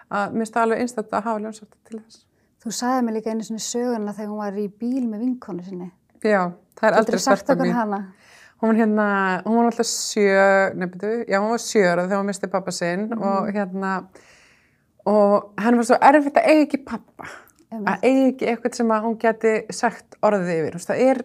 að 0.09 0.35
minnst 0.35 0.55
það 0.55 0.65
alveg 0.65 0.83
einstaklega 0.83 1.19
að 1.19 1.27
hafa 1.29 1.41
ljónsvarta 1.45 1.77
til 1.89 1.99
þess. 2.01 2.23
Þú 2.59 2.71
sagði 2.75 3.03
mig 3.05 3.15
líka 3.15 3.31
einu 3.33 3.45
svona 3.47 3.63
söguna 3.63 4.13
þegar 4.17 4.31
hún 4.33 4.41
var 4.41 4.57
í 4.59 4.67
bíl 4.81 5.05
með 5.07 5.21
vinkonu 5.23 5.63
sinni. 5.63 5.91
Já, 6.25 6.41
það 6.79 6.87
er 6.89 6.97
aldrei 6.99 7.19
okkur 7.21 7.61
mín. 7.61 7.75
hana? 7.77 7.99
Hún 8.59 8.75
hérna, 8.75 9.09
hún 9.45 9.61
var 9.61 9.69
alltaf 9.69 9.87
sjö, 9.87 10.73
nefndu, 10.75 11.11
já 11.31 11.39
hún 11.39 11.53
var 11.53 11.61
sjö 11.63 11.85
ára 11.87 12.07
þegar 12.07 12.19
hún 12.19 12.31
misti 12.31 12.49
pappa 12.51 12.73
sinn 12.75 13.13
og 13.15 13.47
hérna, 13.55 13.93
og 15.07 15.53
henni 15.63 15.79
var 15.79 15.87
svo 15.87 15.99
erfitt 16.09 16.41
að 16.41 16.49
eiga 16.51 16.65
ekki 16.65 16.81
pappa. 16.83 17.29
Einmitt. 17.69 17.89
að 17.89 18.05
eigi 18.07 18.29
ekki 18.31 18.47
eitthvað 18.49 18.77
sem 18.79 18.91
að 18.93 19.03
hún 19.05 19.17
geti 19.21 19.51
sagt 19.77 20.15
orðið 20.25 20.47
yfir. 20.55 20.73
Þú 20.73 20.79
veist, 20.79 20.89
Það 20.89 21.01
er, 21.05 21.19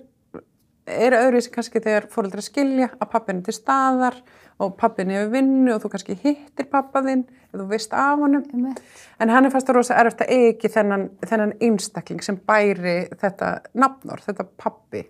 er 1.06 1.16
öðruvísi 1.16 1.52
kannski 1.54 1.80
þegar 1.80 2.08
fóröldra 2.12 2.44
skilja 2.44 2.88
að 2.98 3.10
pappin 3.14 3.38
er 3.40 3.46
til 3.46 3.54
staðar 3.56 4.18
og 4.60 4.74
pappin 4.76 5.10
er 5.10 5.24
við 5.24 5.38
vinnu 5.38 5.72
og 5.72 5.80
þú 5.80 5.90
kannski 5.94 6.18
hittir 6.20 6.68
pappa 6.70 7.00
þinn 7.06 7.24
eða 7.48 7.62
þú 7.62 7.68
veist 7.70 7.96
af 7.96 8.20
honum. 8.20 8.44
Einmitt. 8.52 8.82
En 9.16 9.32
hann 9.32 9.48
er 9.48 9.54
fast 9.54 9.72
að 9.72 9.78
rosa 9.80 9.96
erfitt 10.02 10.26
að 10.26 10.34
eigi 10.36 10.50
ekki 10.52 10.72
þennan, 10.76 11.08
þennan 11.24 11.56
einstakling 11.64 12.22
sem 12.26 12.36
bæri 12.52 12.96
þetta 13.24 13.54
nafnor, 13.72 14.20
þetta 14.28 14.46
pappi. 14.60 15.06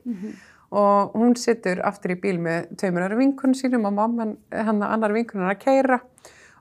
Og 0.74 1.12
hún 1.14 1.36
situr 1.38 1.82
aftur 1.86 2.16
í 2.16 2.18
bíl 2.18 2.38
með 2.42 2.72
tveimur 2.80 3.04
aðra 3.04 3.20
vinkunum 3.20 3.54
sínum 3.54 3.86
og 3.86 3.94
mamman, 3.94 4.36
hann 4.50 4.82
annar 4.82 5.14
vinkunum 5.14 5.46
er 5.46 5.54
að 5.54 5.62
keira 5.62 6.00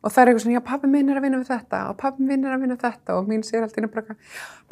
og 0.03 0.11
það 0.11 0.21
er 0.21 0.29
eitthvað 0.29 0.43
svona, 0.43 0.55
já, 0.57 0.63
pappi 0.67 0.89
minn 0.91 1.09
er 1.09 1.19
að 1.19 1.25
vinna 1.25 1.39
við 1.39 1.49
þetta 1.53 1.81
og 1.89 1.99
pappi 2.01 2.25
minn 2.27 2.43
er 2.43 2.55
að 2.55 2.63
vinna 2.65 2.75
við 2.75 2.81
þetta. 2.83 3.17
Og 3.17 3.29
mín 3.29 3.45
segir 3.47 3.63
alltaf 3.63 3.79
inn 3.79 3.91
bara, 3.93 4.17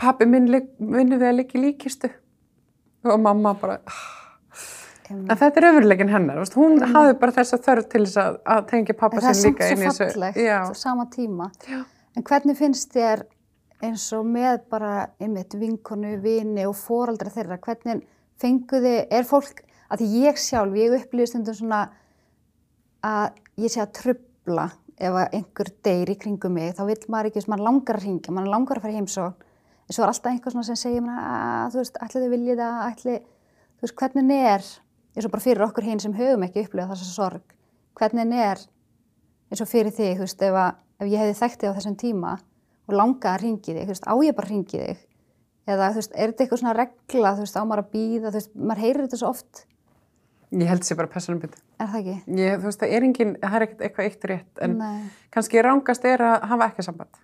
pappi 0.02 0.28
minn 0.28 0.50
vinnur 0.52 1.22
við 1.22 1.28
að 1.30 1.38
líka 1.38 1.62
líkistu. 1.62 2.12
Og 3.08 3.22
mamma 3.22 3.54
bara, 3.58 3.78
Einmitt. 5.08 5.32
en 5.32 5.40
þetta 5.40 5.62
er 5.62 5.68
öfurleikin 5.72 6.12
hennar, 6.12 6.42
veist, 6.44 6.58
hún 6.60 6.84
hafði 6.84 7.16
bara 7.24 7.36
þessa 7.40 7.58
þörf 7.64 7.88
til 7.90 8.04
þess 8.04 8.20
að, 8.22 8.40
að 8.56 8.62
tengja 8.70 8.94
En 8.94 9.00
pappa 9.00 9.22
það 9.24 9.30
er 9.30 9.40
sinn 9.40 9.48
samt 9.48 9.62
líka 9.62 9.70
inn 9.72 9.82
í 9.82 9.88
svo 9.88 10.10
fallegt 10.12 10.42
Já, 10.44 10.58
á 10.68 10.72
sama 10.78 11.08
tíma. 11.16 11.48
Já. 11.72 11.80
En 12.20 12.28
hvernig 12.28 12.60
finnst 12.60 12.92
þér 12.94 13.24
eins 13.82 14.06
og 14.14 14.28
með 14.30 14.66
bara 14.70 14.96
einmitt 15.24 15.56
vinkonu, 15.58 16.18
vini 16.22 16.68
og 16.70 16.76
fóraldra 16.78 17.32
þeirra, 17.34 17.58
hvernig 17.64 18.04
fenguði, 18.42 18.96
er 19.14 19.28
fólk, 19.28 19.64
að 19.92 20.04
því 20.04 20.24
ég 20.26 20.40
sjálf, 20.42 20.78
ég 20.80 20.98
upplýði 20.98 21.32
stundum 21.32 21.58
svona 21.58 21.82
að 23.06 23.40
ég 23.62 23.74
sé 23.74 23.82
að 23.84 23.94
trubla 23.98 24.68
ef 25.02 25.16
að 25.18 25.38
einhver 25.38 25.72
deyr 25.86 26.12
í 26.14 26.18
kringum 26.20 26.54
mig, 26.56 26.76
þá 26.78 26.84
vill 26.86 27.00
maður 27.10 27.32
ekki, 27.32 27.40
þess 27.40 27.50
að 27.50 27.54
maður 27.56 27.68
langar 27.68 27.98
að 27.98 28.06
ringja, 28.06 28.34
maður 28.36 28.54
langar 28.54 28.80
að 28.80 28.86
fara 28.86 28.98
heimsókn, 28.98 29.48
svo 29.92 30.06
er 30.06 30.12
alltaf 30.12 30.32
einhver 30.32 30.54
svona 30.54 30.68
sem 30.68 30.78
segir 30.80 31.04
mér 31.04 31.24
að 31.26 31.74
þú 31.74 31.82
veist, 31.82 31.98
ætli 32.06 32.22
þið 32.22 32.34
viljið 32.36 32.62
það, 32.62 32.78
ætli, 32.86 33.16
þú 33.80 33.88
veist, 33.88 33.96
hvernig 34.02 34.44
er, 34.52 34.68
eins 35.16 35.28
og 35.28 35.34
bara 35.34 35.46
fyrir 35.48 35.66
okkur 35.66 35.88
hinn 35.90 36.04
sem 36.04 36.14
höfum 36.16 36.46
ekki 36.48 36.64
upplifað 36.68 36.94
þessa 36.94 37.10
sorg, 37.10 37.56
hvernig 38.00 38.38
er, 38.46 38.62
eins 39.52 39.64
og 39.66 39.72
fyrir 39.72 39.96
þig, 39.96 40.14
þú 40.20 40.28
veist, 40.28 40.46
ef, 40.48 40.60
að, 40.62 40.80
ef 41.02 41.12
ég 41.12 41.24
hefði 41.26 41.40
þekkt 41.42 41.64
þig 41.64 41.74
á 41.74 41.78
þessum 41.80 41.98
tíma 42.00 42.36
og 42.88 42.96
langað 42.96 43.34
að 43.34 43.44
ringi 43.44 43.74
þig, 43.74 43.82
þú 43.82 43.96
veist, 43.96 44.08
á 44.08 44.14
ég 44.22 44.38
bara 44.38 44.48
að 44.48 44.54
ringi 44.54 44.84
þig, 44.86 45.04
eða, 45.72 45.90
þú 45.96 46.02
veist, 46.02 46.14
er 46.16 46.32
þetta 46.32 46.44
eitthvað 46.46 46.62
svona 46.64 46.76
regla, 46.78 47.34
þú 47.38 47.46
veist, 47.46 47.58
á 47.60 47.64
maður 47.66 47.84
að 47.84 47.92
býða, 47.96 48.28
þú 48.32 48.38
veist, 48.40 48.52
maður 48.56 48.84
heyrir 48.86 49.06
þetta 49.08 49.22
svo 49.24 49.34
oft, 49.36 49.66
Ég 50.52 50.68
held 50.68 50.84
sér 50.84 50.98
bara 51.00 51.08
personumbyrði. 51.08 51.60
er 51.80 51.88
það 51.88 52.00
ekki? 52.02 52.16
Ég, 52.42 52.58
þú 52.60 52.68
veist, 52.68 52.80
það 52.82 52.94
er 52.98 53.04
engin, 53.08 53.30
það 53.40 53.54
er 53.56 53.64
ekkert 53.66 53.84
eitthvað 53.88 54.08
eitt 54.10 54.26
rétt, 54.32 54.50
en 54.66 54.74
Nei, 54.82 55.04
kannski 55.32 55.62
rángast 55.64 56.08
er 56.12 56.24
að 56.28 56.48
hafa 56.52 56.68
ekki 56.74 56.84
samband. 56.90 57.22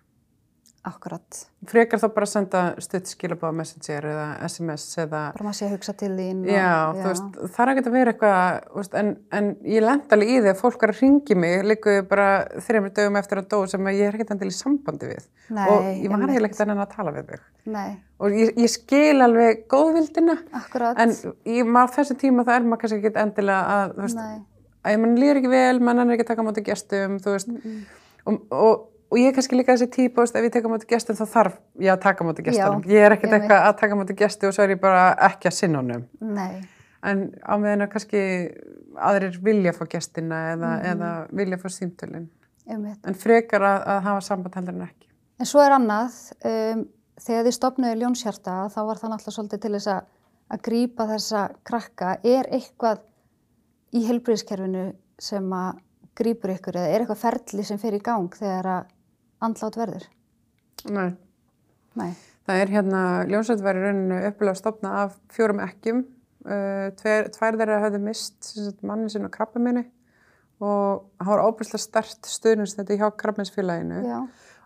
Akkurat, 0.88 1.38
Frekar 1.68 2.00
þá 2.00 2.06
bara 2.16 2.28
senda 2.30 2.60
stutt 2.84 3.10
skilabáða 3.10 3.56
messenger 3.58 4.06
eða 4.08 4.26
SMS 4.48 4.84
eða, 5.04 5.22
bara 5.36 5.46
maður 5.48 5.58
sé 5.58 5.66
að 5.68 5.72
hugsa 5.74 5.94
til 6.00 6.10
þín. 6.16 6.42
og- 6.46 6.52
já, 6.54 6.72
þú 6.96 7.08
veist, 7.10 7.40
það 7.56 7.62
er 7.66 7.72
ekkert 7.74 7.90
að 7.90 7.96
vera 7.98 8.14
eitthvað, 8.14 8.68
veist, 8.78 8.94
en, 9.02 9.10
en 9.40 9.50
ég 9.66 9.84
lend 9.84 10.16
alveg 10.16 10.32
í 10.32 10.38
því 10.46 10.52
að 10.54 10.62
fólk 10.62 10.84
er 10.88 10.94
að 10.94 11.02
ringi 11.02 11.36
mig, 11.44 11.56
líku 11.72 11.96
bara 12.08 12.28
þreymur 12.68 12.94
dögum 12.98 13.20
eftir 13.22 13.42
að 13.42 13.48
dó 13.52 13.60
sem 13.68 13.90
ég 13.92 14.04
er 14.08 14.18
ekkert 14.18 14.32
endil 14.38 14.52
í 14.54 14.58
sambandi 14.58 15.10
við. 15.12 15.28
Nei, 15.50 15.68
og 15.70 15.88
ég 15.92 16.10
var 16.14 16.28
heila 16.30 16.48
ekkert 16.52 16.66
enn 16.68 16.78
að 16.86 16.92
tala 16.96 17.12
við 17.18 17.32
þig. 17.34 17.48
Nei, 17.78 17.98
Og 18.18 18.32
ég, 18.34 18.54
ég 18.58 18.70
skil 18.74 19.22
alveg 19.22 19.68
góðvildina, 19.70 20.38
akkurat, 20.58 20.98
en 21.04 21.12
í 21.46 21.62
maður 21.68 21.98
þessi 22.00 22.16
tíma 22.18 22.46
það 22.48 22.56
er 22.56 22.64
maður 22.72 22.80
kannski 22.82 22.98
ekkert 23.04 23.20
endilega 23.22 23.76
að, 23.76 23.92
þú 23.98 24.06
veist, 24.08 24.16
nei, 24.18 24.38
að 24.88 24.96
ég 24.96 25.02
mann 25.04 25.18
líður 25.22 25.40
ekki 25.42 25.52
vel, 25.52 25.80
mann 25.86 26.00
er 26.02 26.14
ekki 26.16 26.26
að 26.26 26.30
taka 26.32 26.42
á 26.42 26.48
móti 26.48 26.64
gestum, 26.66 27.18
þú 27.22 27.36
veist, 27.36 27.52
og, 28.26 28.40
og, 28.52 28.88
og 29.10 29.18
ég 29.18 29.28
er 29.30 29.36
kannski 29.38 29.56
líka 29.58 29.76
þessi 29.76 29.88
veist, 30.24 30.36
ef 30.36 30.44
ég 30.48 30.52
á 30.68 30.70
móti 30.74 30.88
gestum 30.90 31.16
þá 31.16 31.26
þarf 31.34 31.58
ég 31.80 31.92
að 31.94 32.02
taka 32.02 32.24
gestunum. 32.44 32.82
Já, 32.84 32.90
Ég 32.98 33.06
er 33.06 33.16
ekkert 33.16 33.34
eitthvað 33.38 33.68
að 33.70 33.78
taka 33.80 33.96
móti 33.96 34.16
gestu 34.20 34.48
og 34.48 34.54
svo 34.54 34.64
er 34.64 34.74
ég 34.76 34.82
bara 34.82 35.16
ekki 35.30 35.48
að 35.48 35.54
sinna 35.54 35.80
honum. 35.84 36.08
nei, 36.22 36.64
En 37.04 37.32
á 37.46 37.54
meðan 37.62 37.86
að 37.86 37.92
kannski 37.94 38.22
aðrir 38.98 39.38
vilja 39.44 39.72
fá 39.72 39.86
gestina 39.88 40.40
eða, 40.56 40.72
Mhm. 40.80 40.86
eða 40.92 41.28
vilja 41.32 41.58
fá 41.58 41.70
símtölin. 41.70 42.28
En 42.68 43.14
frekar 43.14 43.62
að, 43.62 43.88
að 43.88 44.02
hafa 44.04 44.22
samband 44.22 44.56
heldur 44.56 44.74
en 44.76 44.82
ekki. 44.82 45.08
En 45.40 45.46
svo 45.46 45.62
er 45.62 45.72
annað, 45.72 46.16
um, 46.44 46.88
þegar 47.22 47.46
þið 47.46 47.56
stopnuðu 47.56 48.00
ljónshjarta 48.02 48.56
þá 48.74 48.80
var 48.86 48.96
það 48.98 49.12
náttúrulega 49.14 49.36
svolítið 49.38 49.62
til 49.62 49.72
þess 49.78 49.88
að, 49.88 50.02
að 50.52 50.62
grípa 50.68 51.08
þessa 51.08 51.50
krakka. 51.64 52.18
Er 52.24 52.44
eitthvað 52.52 53.00
í 53.94 54.04
helbriðiskerfinu 54.08 54.94
sem 55.20 55.50
að 55.54 55.80
grípur 56.18 56.50
ykkur 56.58 56.74
eða 56.82 56.92
er 56.96 57.02
eitthvað 57.06 57.22
ferli 57.24 57.64
sem 57.64 57.78
fer 57.78 57.94
í 57.94 58.02
gang 58.04 58.28
þegar 58.36 58.66
að 58.66 58.86
andlát 59.44 59.78
verður? 59.80 60.08
Nei. 60.90 61.10
Nei. 61.98 62.12
Það 62.48 62.62
er 62.62 62.72
hérna, 62.72 63.02
ljónsveit 63.28 63.64
var 63.66 63.78
í 63.78 63.84
rauninu 63.84 64.22
uppilega 64.30 64.56
að 64.56 64.62
stopna 64.62 64.94
af 65.04 65.18
fjórum 65.34 65.60
ekkjum. 65.66 66.06
Uh, 66.48 66.88
tver, 66.96 67.28
tvær 67.36 67.58
þeirra 67.60 67.82
höfðu 67.84 68.00
mist 68.06 68.54
manni 68.88 69.10
sinna 69.12 69.28
krabba 69.34 69.60
minni 69.60 69.84
og 70.64 71.10
það 71.20 71.32
var 71.34 71.42
óbúslega 71.44 71.82
stert 71.82 72.30
stuðnins 72.30 72.78
þetta 72.78 72.98
hjá 73.02 73.10
krabbminsfélaginu. 73.20 74.00
Já, 74.08 74.22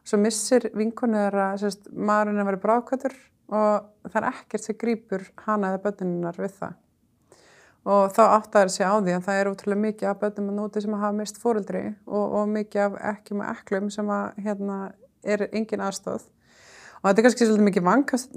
Svo 0.07 0.17
missir 0.17 0.69
vinkonu 0.77 1.19
þeirra, 1.19 1.47
sagt, 1.61 1.89
maðurinn 1.93 2.41
að 2.41 2.47
vera 2.51 2.61
bráðkvættur 2.63 3.17
og 3.51 3.89
það 4.07 4.21
er 4.21 4.27
ekkert 4.31 4.65
sem 4.65 4.77
grýpur 4.81 5.25
hana 5.45 5.73
eða 5.73 5.81
börninnar 5.83 6.39
við 6.41 6.55
það. 6.57 6.77
Og 7.89 8.11
þá 8.13 8.21
áttaður 8.35 8.69
sig 8.75 8.85
á 8.85 8.93
því 8.93 9.13
að 9.15 9.23
það 9.25 9.39
er 9.39 9.47
útrúlega 9.49 9.83
mikið 9.87 10.09
af 10.11 10.19
börnum 10.21 10.51
að 10.51 10.57
núti 10.59 10.81
sem 10.83 10.93
að 10.93 11.01
hafa 11.01 11.17
mist 11.17 11.39
fóreldri 11.41 11.81
og, 12.05 12.35
og 12.37 12.51
mikið 12.51 12.83
af 12.83 12.99
ekkjum 13.15 13.41
og 13.41 13.55
eklum 13.55 13.87
sem 13.93 14.11
að 14.13 14.43
hérna, 14.45 14.75
er 15.25 15.47
engin 15.49 15.81
aðstóð. 15.81 16.27
Og 17.01 17.07
þetta 17.07 17.21
er 17.21 17.25
kannski 17.25 17.47
svolítið 17.47 17.65
mikið 17.65 17.87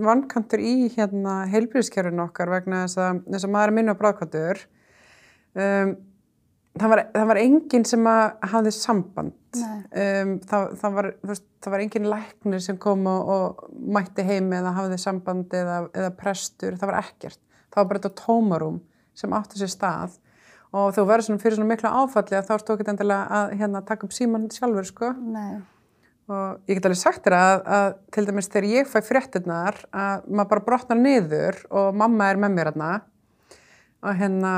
vankantur 0.06 0.62
í 0.64 0.72
hérna, 0.94 1.34
heilbríðiskerfinu 1.52 2.24
okkar 2.24 2.52
vegna 2.54 2.86
þess 2.86 3.02
að, 3.04 3.20
þess 3.34 3.44
að 3.44 3.52
maður 3.52 3.72
er 3.72 3.76
minna 3.76 3.94
bráðkvættur. 4.00 4.62
Um, 5.52 5.92
það, 6.80 6.94
var, 6.94 7.02
það 7.18 7.28
var 7.34 7.40
enginn 7.42 7.86
sem 7.90 8.08
að 8.08 8.48
hafði 8.54 8.72
samband. 8.78 9.36
Um, 9.60 10.32
það, 10.48 10.72
það, 10.80 10.96
var, 10.96 11.10
veist, 11.28 11.46
það 11.60 11.76
var 11.76 11.84
enginn 11.84 12.10
læknir 12.14 12.64
sem 12.64 12.80
kom 12.80 13.04
og, 13.12 13.34
og 13.36 13.76
mætti 13.92 14.24
heim 14.24 14.48
eða 14.56 14.72
hafði 14.80 15.02
samband 15.04 15.52
eða, 15.60 15.78
eða 15.92 16.14
prestur. 16.16 16.80
Það 16.80 16.94
var 16.94 17.00
ekkert. 17.02 17.42
Það 17.68 17.82
var 17.82 17.92
bara 17.92 18.04
þetta 18.06 18.24
tómarum 18.24 18.82
sem 19.14 19.36
átti 19.36 19.60
sér 19.60 19.72
stað. 19.72 20.18
Og 20.74 20.90
þú 20.96 21.04
verður 21.06 21.28
svona 21.28 21.42
fyrir 21.42 21.58
svona 21.58 21.70
miklu 21.70 21.90
áfalli 21.90 22.38
að 22.38 22.48
þá 22.48 22.56
ertu 22.56 22.74
ekki 22.74 22.90
endilega 22.90 23.38
að 23.38 23.54
hérna, 23.60 23.84
taka 23.86 24.08
upp 24.08 24.16
síman 24.16 24.50
sjálfur, 24.50 24.88
sko. 24.90 25.12
nei, 25.22 25.62
Og 26.24 26.70
ég 26.70 26.78
get 26.78 26.86
alveg 26.88 26.96
sagt 26.96 27.26
þér 27.26 27.34
að, 27.36 27.58
að 27.76 27.86
til 28.16 28.22
dæmis 28.24 28.46
þegar 28.48 28.66
ég 28.70 28.86
fæ 28.88 29.00
fréttinnar 29.04 29.80
að 29.92 30.22
maður 30.32 30.50
bara 30.54 30.62
brotnar 30.70 30.96
niður 30.96 31.58
og 31.68 31.98
mamma 32.00 32.30
er 32.32 32.40
með 32.40 32.54
mér 32.54 32.70
hérna 32.70 32.92
og 34.04 34.16
hérna, 34.16 34.52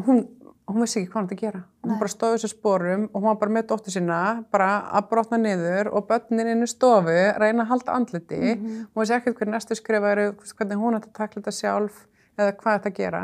hún, 0.00 0.22
hún 0.64 0.84
vissi 0.84 1.02
ekki 1.02 1.10
hvað 1.12 1.20
hann 1.20 1.28
að 1.34 1.42
gera. 1.42 1.60
Hún 1.84 1.92
Nei. 1.92 1.98
bara 2.00 2.12
stóði 2.12 2.38
þessu 2.38 2.50
sporum 2.54 3.04
og 3.10 3.18
hún 3.18 3.28
var 3.28 3.38
bara 3.42 3.54
með 3.58 3.68
dóttur 3.68 3.94
sína 3.94 4.20
bara 4.52 4.70
að 4.96 5.10
brotna 5.12 5.40
niður 5.40 5.92
og 5.92 6.08
börnin 6.08 6.52
inn 6.54 6.64
í 6.64 6.70
stofu 6.72 7.18
reyna 7.40 7.66
að 7.66 7.70
halda 7.74 7.98
andliti. 7.98 8.40
Hún 8.56 9.02
vissi 9.02 9.16
ekkert 9.16 9.36
hvernig 9.36 9.58
næstu 9.58 9.76
skrifa 9.76 10.14
eru, 10.14 10.26
hvernig 10.56 10.80
hún 10.80 10.96
ætti 10.96 11.12
að 11.12 11.20
takla 11.20 11.42
þetta 11.42 11.56
sjálf 11.58 12.00
eða 12.40 12.56
hvað 12.62 12.78
þetta 12.78 12.96
gera. 12.96 13.22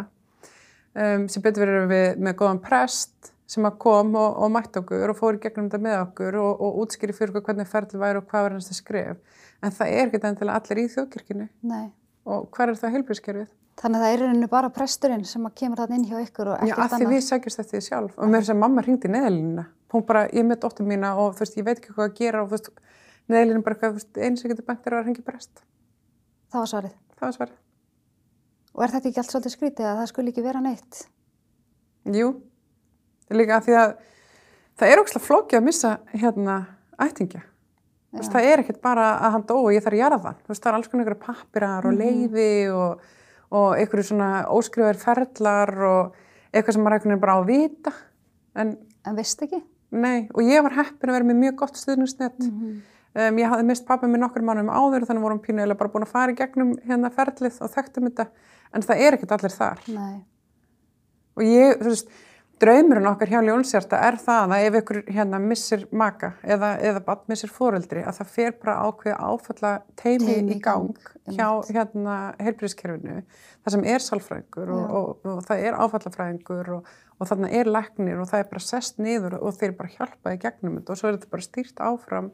Um, 0.96 1.26
sem 1.28 1.44
betur 1.44 1.66
verið 1.66 1.90
við 1.90 2.22
með 2.24 2.38
góðan 2.40 2.62
prest 2.64 3.34
sem 3.46 3.66
að 3.68 3.76
kom 3.82 4.14
og, 4.18 4.38
og 4.42 4.48
mætti 4.54 4.80
okkur 4.80 5.12
og 5.12 5.18
fór 5.18 5.36
í 5.36 5.42
gegnum 5.42 5.68
þetta 5.68 5.82
með 5.84 5.98
okkur 6.00 6.38
og, 6.40 6.62
og 6.64 6.78
útskýri 6.82 7.14
fyrir 7.14 7.34
okkur 7.34 7.44
hvernig 7.50 7.68
ferli 7.70 8.00
væri 8.00 8.20
og 8.22 8.26
hvað 8.30 8.46
var 8.46 8.56
næsta 8.56 8.74
skrif. 8.74 9.44
En 9.62 9.74
það 9.76 9.92
er 9.92 10.08
ekki 10.08 10.20
endilega 10.22 10.56
allir 10.56 10.80
í 10.82 10.86
þjóðkirkjunni 10.94 11.46
nei. 11.68 11.86
og 12.26 12.48
hvað 12.56 12.72
er 12.72 12.80
það 12.80 12.96
heilbríðskerfið? 12.96 13.52
Þannig 13.76 14.00
að 14.00 14.06
það 14.06 14.14
er 14.14 14.16
í 14.16 14.24
rauninu 14.24 14.48
bara 14.48 14.72
presturinn 14.72 15.24
sem 15.28 15.46
að 15.46 15.54
kemur 15.60 15.82
þarna 15.82 15.98
inn 15.98 16.06
hjá 16.08 16.16
ykkur 16.22 16.50
og 16.54 16.56
Já, 16.56 16.64
ekkert 16.64 16.80
að 16.80 16.92
því 16.94 16.98
annað. 16.98 17.12
við 17.12 17.24
sækjast 17.26 17.62
eftir 17.62 17.76
því 17.76 17.86
sjálf 17.90 18.16
og 18.16 18.32
mér 18.32 18.40
er 18.40 18.48
sem 18.48 18.62
mamma 18.64 18.84
hringdi 18.86 19.10
neðalínuna. 19.12 19.66
Hún 19.92 20.06
bara, 20.08 20.24
ég 20.32 20.48
með 20.48 20.62
dóttur 20.64 20.88
mína 20.88 21.12
og 21.20 21.36
þú 21.36 21.44
veist, 21.44 21.60
ég 21.60 21.66
veit 21.68 21.76
ekki 21.76 21.92
hvað 21.92 22.08
að 22.08 22.16
gera 22.22 22.40
og 22.40 22.48
þú 22.48 22.56
veist, 22.56 22.72
neðalínu 23.28 23.66
bara 23.68 23.80
þú 23.82 23.92
veist, 23.98 24.10
eins 24.16 24.42
og 24.42 24.54
getur 24.54 24.68
bænt 24.70 24.88
er 24.88 24.96
að 24.96 25.06
hringi 25.10 25.26
brest. 25.28 25.60
Það 26.48 26.62
var 26.62 26.72
svarið. 26.72 26.98
Það 27.20 27.28
var 27.28 27.36
svarið. 27.36 27.65
Og 28.76 28.84
er 28.84 28.92
þetta 28.92 29.08
ekki 29.10 29.20
allt 29.22 29.32
svolítið 29.32 29.54
skrítið 29.54 29.88
að 29.88 30.00
það 30.02 30.08
skuli 30.12 30.32
ekki 30.32 30.44
vera 30.44 30.60
neitt? 30.60 31.02
Jú, 32.12 32.26
líka 33.32 33.56
að 33.58 33.68
því 33.68 33.76
að 33.80 33.92
það 34.76 34.92
er 34.92 35.02
ógslag 35.02 35.24
flókið 35.24 35.58
að 35.58 35.64
missa 35.66 35.92
hérna 36.12 36.56
ættingja. 37.02 37.42
Veist, 38.16 38.32
það 38.32 38.48
er 38.48 38.62
ekkert 38.62 38.80
bara 38.84 39.06
að 39.26 39.32
hann 39.34 39.46
dó 39.48 39.54
og 39.58 39.72
ég 39.74 39.84
þarf 39.84 39.98
að 40.06 40.26
hann. 40.28 40.36
Þú 40.44 40.52
veist, 40.52 40.62
það 40.62 40.70
er 40.70 40.76
alls 40.78 40.90
konar 40.92 41.06
ykkur 41.06 41.18
pappirar 41.24 41.88
og 41.88 41.96
leiði 41.96 42.50
og, 42.72 43.00
og 43.56 43.66
einhverju 43.76 44.06
svona 44.10 44.28
óskrifaðir 44.52 45.00
ferlar 45.02 45.72
og 45.88 46.20
eitthvað 46.52 46.76
sem 46.76 46.84
maður 46.86 46.96
einhvern 46.98 47.12
veginn 47.12 47.24
bara 47.24 47.36
á 47.36 47.40
að 47.40 47.50
vita. 47.50 47.92
En 48.56 48.76
En 49.06 49.18
veist 49.18 49.42
ekki? 49.44 49.62
nei, 49.96 50.26
og 50.34 50.42
ég 50.42 50.64
var 50.66 50.74
heppin 50.76 51.10
að 51.10 51.16
vera 51.18 51.28
með 51.28 51.42
mjög 51.44 51.58
gott 51.60 51.76
stuðningsnett. 51.78 52.40
Um, 53.16 53.38
ég 53.40 53.48
hafði 53.48 53.64
mist 53.70 53.86
pappa 53.88 54.08
minn 54.10 54.20
nokkur 54.20 54.44
mannum 54.44 54.68
áður 54.68 55.06
þannig 55.08 55.24
vorum 55.24 55.42
pínuðilega 55.44 55.80
bara 55.80 55.92
búin 55.94 56.04
að 56.04 56.12
fara 56.12 56.34
í 56.34 56.36
gegnum 56.36 56.74
hérna 56.84 57.08
ferlið 57.14 57.62
og 57.64 57.72
þekktum 57.72 58.10
þetta. 58.10 58.26
En 58.76 58.84
það 58.84 59.02
er 59.06 59.16
ekkert 59.16 59.36
allir 59.38 59.54
þar. 59.54 59.84
Nei. 59.94 60.16
Og 61.36 61.44
ég, 61.46 61.78
þú 61.80 61.92
veist, 61.94 62.10
draumurinn 62.62 63.08
okkar 63.10 63.30
hjá 63.30 63.38
Ljónsjarta 63.44 63.98
er 64.06 64.16
það 64.20 64.52
að 64.56 64.66
ef 64.66 64.76
ykkur 64.80 65.00
hérna 65.12 65.40
missir 65.42 65.82
maka 65.92 66.32
eða, 66.44 66.70
eða 66.80 67.02
bara 67.04 67.32
missir 67.32 67.52
fóreldri 67.52 68.04
að 68.04 68.20
það 68.20 68.30
fer 68.32 68.54
bara 68.62 68.76
ákveð 68.86 69.16
áfalla 69.16 69.72
teimi, 70.00 70.30
Teymi 70.30 70.56
í 70.56 70.60
gang, 70.64 70.94
gang, 70.96 71.36
hjá 71.36 71.76
hérna 71.76 72.16
heilbríðskerfinu, 72.40 73.18
það 73.60 73.76
sem 73.76 73.84
er 73.92 74.06
sálfræðingur 74.06 74.72
og, 74.76 74.96
og, 75.00 75.28
og 75.34 75.44
það 75.48 75.66
er 75.68 75.78
áfallafræðingur 75.84 76.72
og, 76.78 76.90
og 77.20 77.30
þarna 77.32 77.52
er 77.60 77.72
læknir 77.72 78.24
og 78.24 78.30
það 78.32 78.44
er 78.44 78.50
bara 78.54 78.66
sest 78.70 79.00
niður 79.04 79.38
og 79.42 79.60
þeir 79.60 79.76
bara 79.76 79.92
hjálpa 79.98 80.32
í 80.32 80.40
gegnum 80.40 80.80
þetta 80.80 80.96
og 80.96 81.00
svo 81.02 81.10
er 81.10 81.18
þetta 81.18 81.32
bara 81.36 81.48
stýrt 81.50 81.84
áfram 81.84 82.32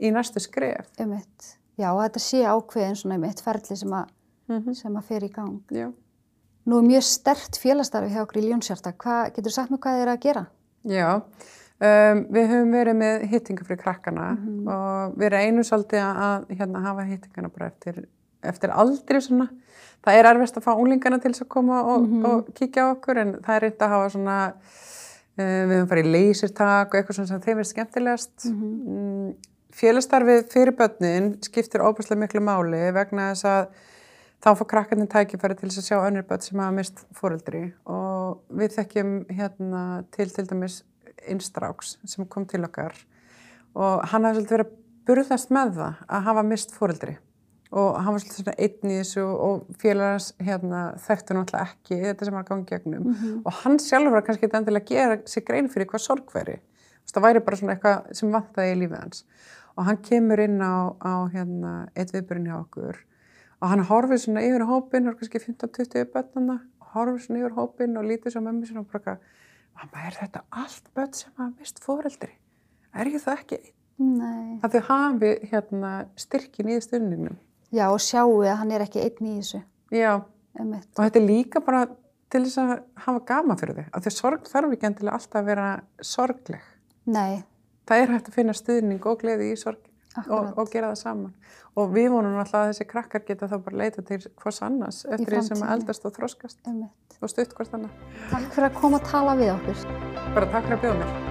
í 0.00 0.12
næstu 0.14 0.42
skref. 0.42 0.90
Einmitt. 0.98 1.54
Já, 1.78 1.92
þetta 1.94 2.22
sé 2.22 2.42
ákveðin 2.42 2.98
svona 2.98 3.18
einmitt 3.18 3.42
ferli 3.44 3.78
sem 3.78 3.94
að, 3.94 4.14
Mm 4.48 4.72
sem 4.74 4.94
að 4.96 5.04
fer 5.04 5.24
í 5.26 5.28
gang. 5.28 5.60
Já. 5.68 5.90
Nú 6.68 6.78
er 6.80 6.84
mjög 6.84 7.04
stert 7.04 7.56
félagstarfi 7.60 8.12
hjá 8.12 8.22
okkur 8.24 8.42
í 8.42 8.48
Ljónsjarta. 8.48 8.92
Hvað, 8.96 9.30
getur 9.36 9.48
þú 9.48 9.54
sagt 9.54 9.70
mér 9.72 9.80
hvað 9.84 9.96
þið 9.96 10.02
er 10.04 10.10
að 10.12 10.22
gera? 10.24 10.42
Já, 10.88 11.08
um, 11.16 12.20
við 12.36 12.50
höfum 12.52 12.74
verið 12.76 12.98
með 12.98 13.24
hittingu 13.32 13.66
fyrir 13.66 13.80
krakkana 13.80 14.26
og 14.74 15.16
við 15.20 15.32
reynum 15.34 15.66
svolítið 15.66 16.04
að 16.04 16.44
hérna, 16.58 16.84
hafa 16.84 17.06
hittingana 17.08 17.50
bara 17.54 17.70
eftir, 17.70 18.02
eftir 18.52 18.74
aldrei 18.74 19.20
svona. 19.24 19.48
Það 20.04 20.20
er 20.20 20.30
erfist 20.30 20.60
að 20.60 20.66
fá 20.68 20.72
unglingana 20.74 21.18
til 21.22 21.32
þess 21.32 21.46
að 21.46 21.50
koma 21.56 21.80
og, 21.94 22.06
og 22.28 22.52
kíkja 22.56 22.84
á 22.84 22.92
okkur 22.92 23.22
en 23.24 23.34
það 23.44 23.54
er 23.56 23.64
reynd 23.66 23.84
að 23.84 23.94
hafa 23.94 24.12
svona, 24.14 24.38
uh, 24.54 25.42
við 25.42 25.74
höfum 25.76 25.92
farið 25.92 26.10
í 26.10 26.16
leysirtak 26.18 26.92
og 26.92 27.00
eitthvað 27.00 27.20
sem 27.22 27.46
þeim 27.48 27.64
er 27.64 27.70
skemmtilegast. 27.72 28.36
Mm, 28.52 29.32
Félagsstarfið 29.76 30.46
fyrir 30.52 30.72
börnin 30.76 31.34
skiptir 31.44 31.82
óbúslega 31.84 32.22
miklu 32.22 32.40
máli 32.40 32.88
vegna 32.96 33.30
þess 33.34 33.44
að 33.48 33.66
þá 34.40 34.50
fá 34.56 34.64
krakkarnir 34.70 35.10
tækifæri 35.12 35.58
til 35.58 35.68
þess 35.68 35.82
að 35.82 35.88
sjá 35.90 35.98
önnur 36.06 36.26
börn 36.28 36.44
sem 36.44 36.62
hafa 36.62 36.76
mist 36.76 37.02
fóreldri 37.18 37.62
og 37.84 38.40
við 38.48 38.78
þekkjum 38.78 39.14
hérna 39.28 39.82
til 40.14 40.28
til 40.32 40.46
dæmis 40.48 40.80
innstráks 41.28 41.96
sem 42.08 42.26
kom 42.26 42.46
til 42.48 42.62
okkar. 42.64 42.94
Og 43.76 44.06
hann 44.08 44.24
hafði 44.24 44.46
svolítið 44.46 44.56
verið 44.56 44.68
að 44.68 44.76
burðast 45.08 45.52
með 45.52 45.74
það 45.76 46.04
að 46.08 46.28
hafa 46.30 46.46
mist 46.46 46.72
fóreldri 46.76 47.18
og 47.68 47.98
hann 48.00 48.14
var 48.14 48.22
svolítið 48.22 48.40
svona 48.40 48.56
einn 48.64 48.92
í 48.94 48.98
þessu 49.02 49.24
og 49.28 49.66
félagans 49.82 50.30
hérna, 50.40 50.82
þekktu 51.04 51.36
náttúrulega 51.36 51.68
ekki 51.68 51.98
þetta 52.06 52.24
sem 52.24 52.36
var 52.38 52.46
að 52.46 52.50
ganga 52.54 52.70
gegnum. 52.70 53.04
Mhm. 53.04 53.42
og 53.44 53.52
hann 53.60 53.78
sjálfur 53.78 54.16
var 54.16 54.24
kannski 54.24 54.46
þetta 54.46 54.62
endilega 54.62 54.84
að 54.84 54.88
gera 54.94 55.18
sig 55.26 55.44
grein 55.44 55.68
fyrir 55.68 55.90
hvað 55.92 56.06
sorg 56.06 56.32
veri 56.32 56.56
það 57.14 57.24
væri 57.28 57.42
bara 57.46 57.56
svona 57.60 57.74
eitthvað 57.76 58.10
sem 58.20 58.32
vantaði 58.34 58.72
í 58.74 58.80
lífið 58.82 58.98
hans 59.02 59.24
og 59.78 59.86
hann 59.86 60.00
kemur 60.02 60.40
inn 60.42 60.58
á, 60.60 60.74
á 60.98 61.12
hérna, 61.32 61.72
eitt 61.94 62.12
viðbyrjun 62.14 62.48
hjá 62.50 62.56
okkur 62.60 62.98
og 63.62 63.68
hann 63.72 63.84
horfið 63.88 64.22
svona 64.24 64.42
yfir 64.46 64.64
hópin 64.68 65.08
og 65.10 65.18
kannski 65.20 65.40
15-20 65.44 66.08
bönnana 66.14 66.58
horfið 66.94 67.24
svona 67.26 67.42
yfir 67.44 67.56
hópin 67.58 67.98
og 68.00 68.06
lítið 68.08 68.34
svo 68.36 68.42
mömmu 68.44 68.68
sinna 68.68 68.82
og 68.84 68.90
bara 68.92 69.18
mamma 69.78 70.06
er 70.08 70.16
þetta 70.18 70.42
allt 70.50 70.88
bönn 70.96 71.12
sem 71.14 71.32
hafa 71.38 71.52
mist 71.58 71.82
foreldri 71.84 72.32
er 72.94 73.10
ég 73.12 73.22
það 73.22 73.42
ekki? 73.42 73.60
Nei. 73.98 74.58
að 74.62 74.76
þau 74.76 74.82
hafi 74.88 75.30
hérna, 75.50 75.92
styrkin 76.18 76.68
í 76.70 76.80
stundinum 76.82 77.38
Já, 77.74 77.88
og 77.92 77.98
sjáu 78.00 78.38
að 78.46 78.60
hann 78.62 78.70
er 78.72 78.84
ekki 78.86 79.02
einn 79.02 79.26
í 79.26 79.32
þessu. 79.40 79.58
já, 79.92 80.12
Einmitt. 80.58 80.86
og 80.94 81.02
þetta 81.04 81.18
er 81.20 81.26
líka 81.26 81.60
bara 81.66 81.82
til 82.30 82.44
þess 82.46 82.60
að 82.62 82.70
hafa 83.04 83.24
gaman 83.28 83.58
fyrir 83.60 83.76
þau 83.80 83.88
að 83.98 84.06
því 84.06 84.12
sorg 84.14 84.46
þarf 84.48 84.74
ekki 84.76 84.88
endilega 84.88 85.18
alltaf 85.18 85.40
að 85.42 85.48
vera 85.50 85.66
sorgleg 86.00 86.62
Nei, 87.08 87.42
það 87.88 88.02
er 88.02 88.14
hægt 88.16 88.30
að 88.30 88.38
finna 88.40 88.56
stuðning 88.56 89.06
og 89.08 89.22
gleði 89.22 89.52
í 89.52 89.60
sorg 89.60 89.80
og, 90.26 90.52
og 90.58 90.72
gera 90.72 90.92
það 90.92 91.00
saman. 91.02 91.32
Og 91.78 91.92
við 91.94 92.10
vonum 92.12 92.40
alltaf 92.40 92.64
að 92.64 92.72
þessi 92.72 92.88
krakkar 92.90 93.24
geta 93.28 93.48
þá 93.50 93.56
bara 93.68 93.80
leita 93.84 94.04
til 94.04 94.20
hvers 94.42 94.60
annars 94.66 95.04
eftir 95.06 95.36
því 95.36 95.44
sem 95.52 95.64
eldast 95.76 96.08
og 96.08 96.16
þroskast. 96.18 96.60
Einmitt. 96.66 97.18
og 97.22 97.32
stutt 97.32 97.54
hvort 97.54 97.74
annað. 97.74 98.04
Takk 98.28 98.52
fyrir 98.54 98.68
að 98.70 98.78
koma 98.82 99.00
að 99.00 99.10
tala 99.14 99.38
við 99.40 99.54
okkur. 99.56 99.88
bara 100.34 100.52
takk 100.52 100.68
fyrir 100.68 100.78
að 100.78 100.86
bjóða 100.86 101.00
mér 101.02 101.27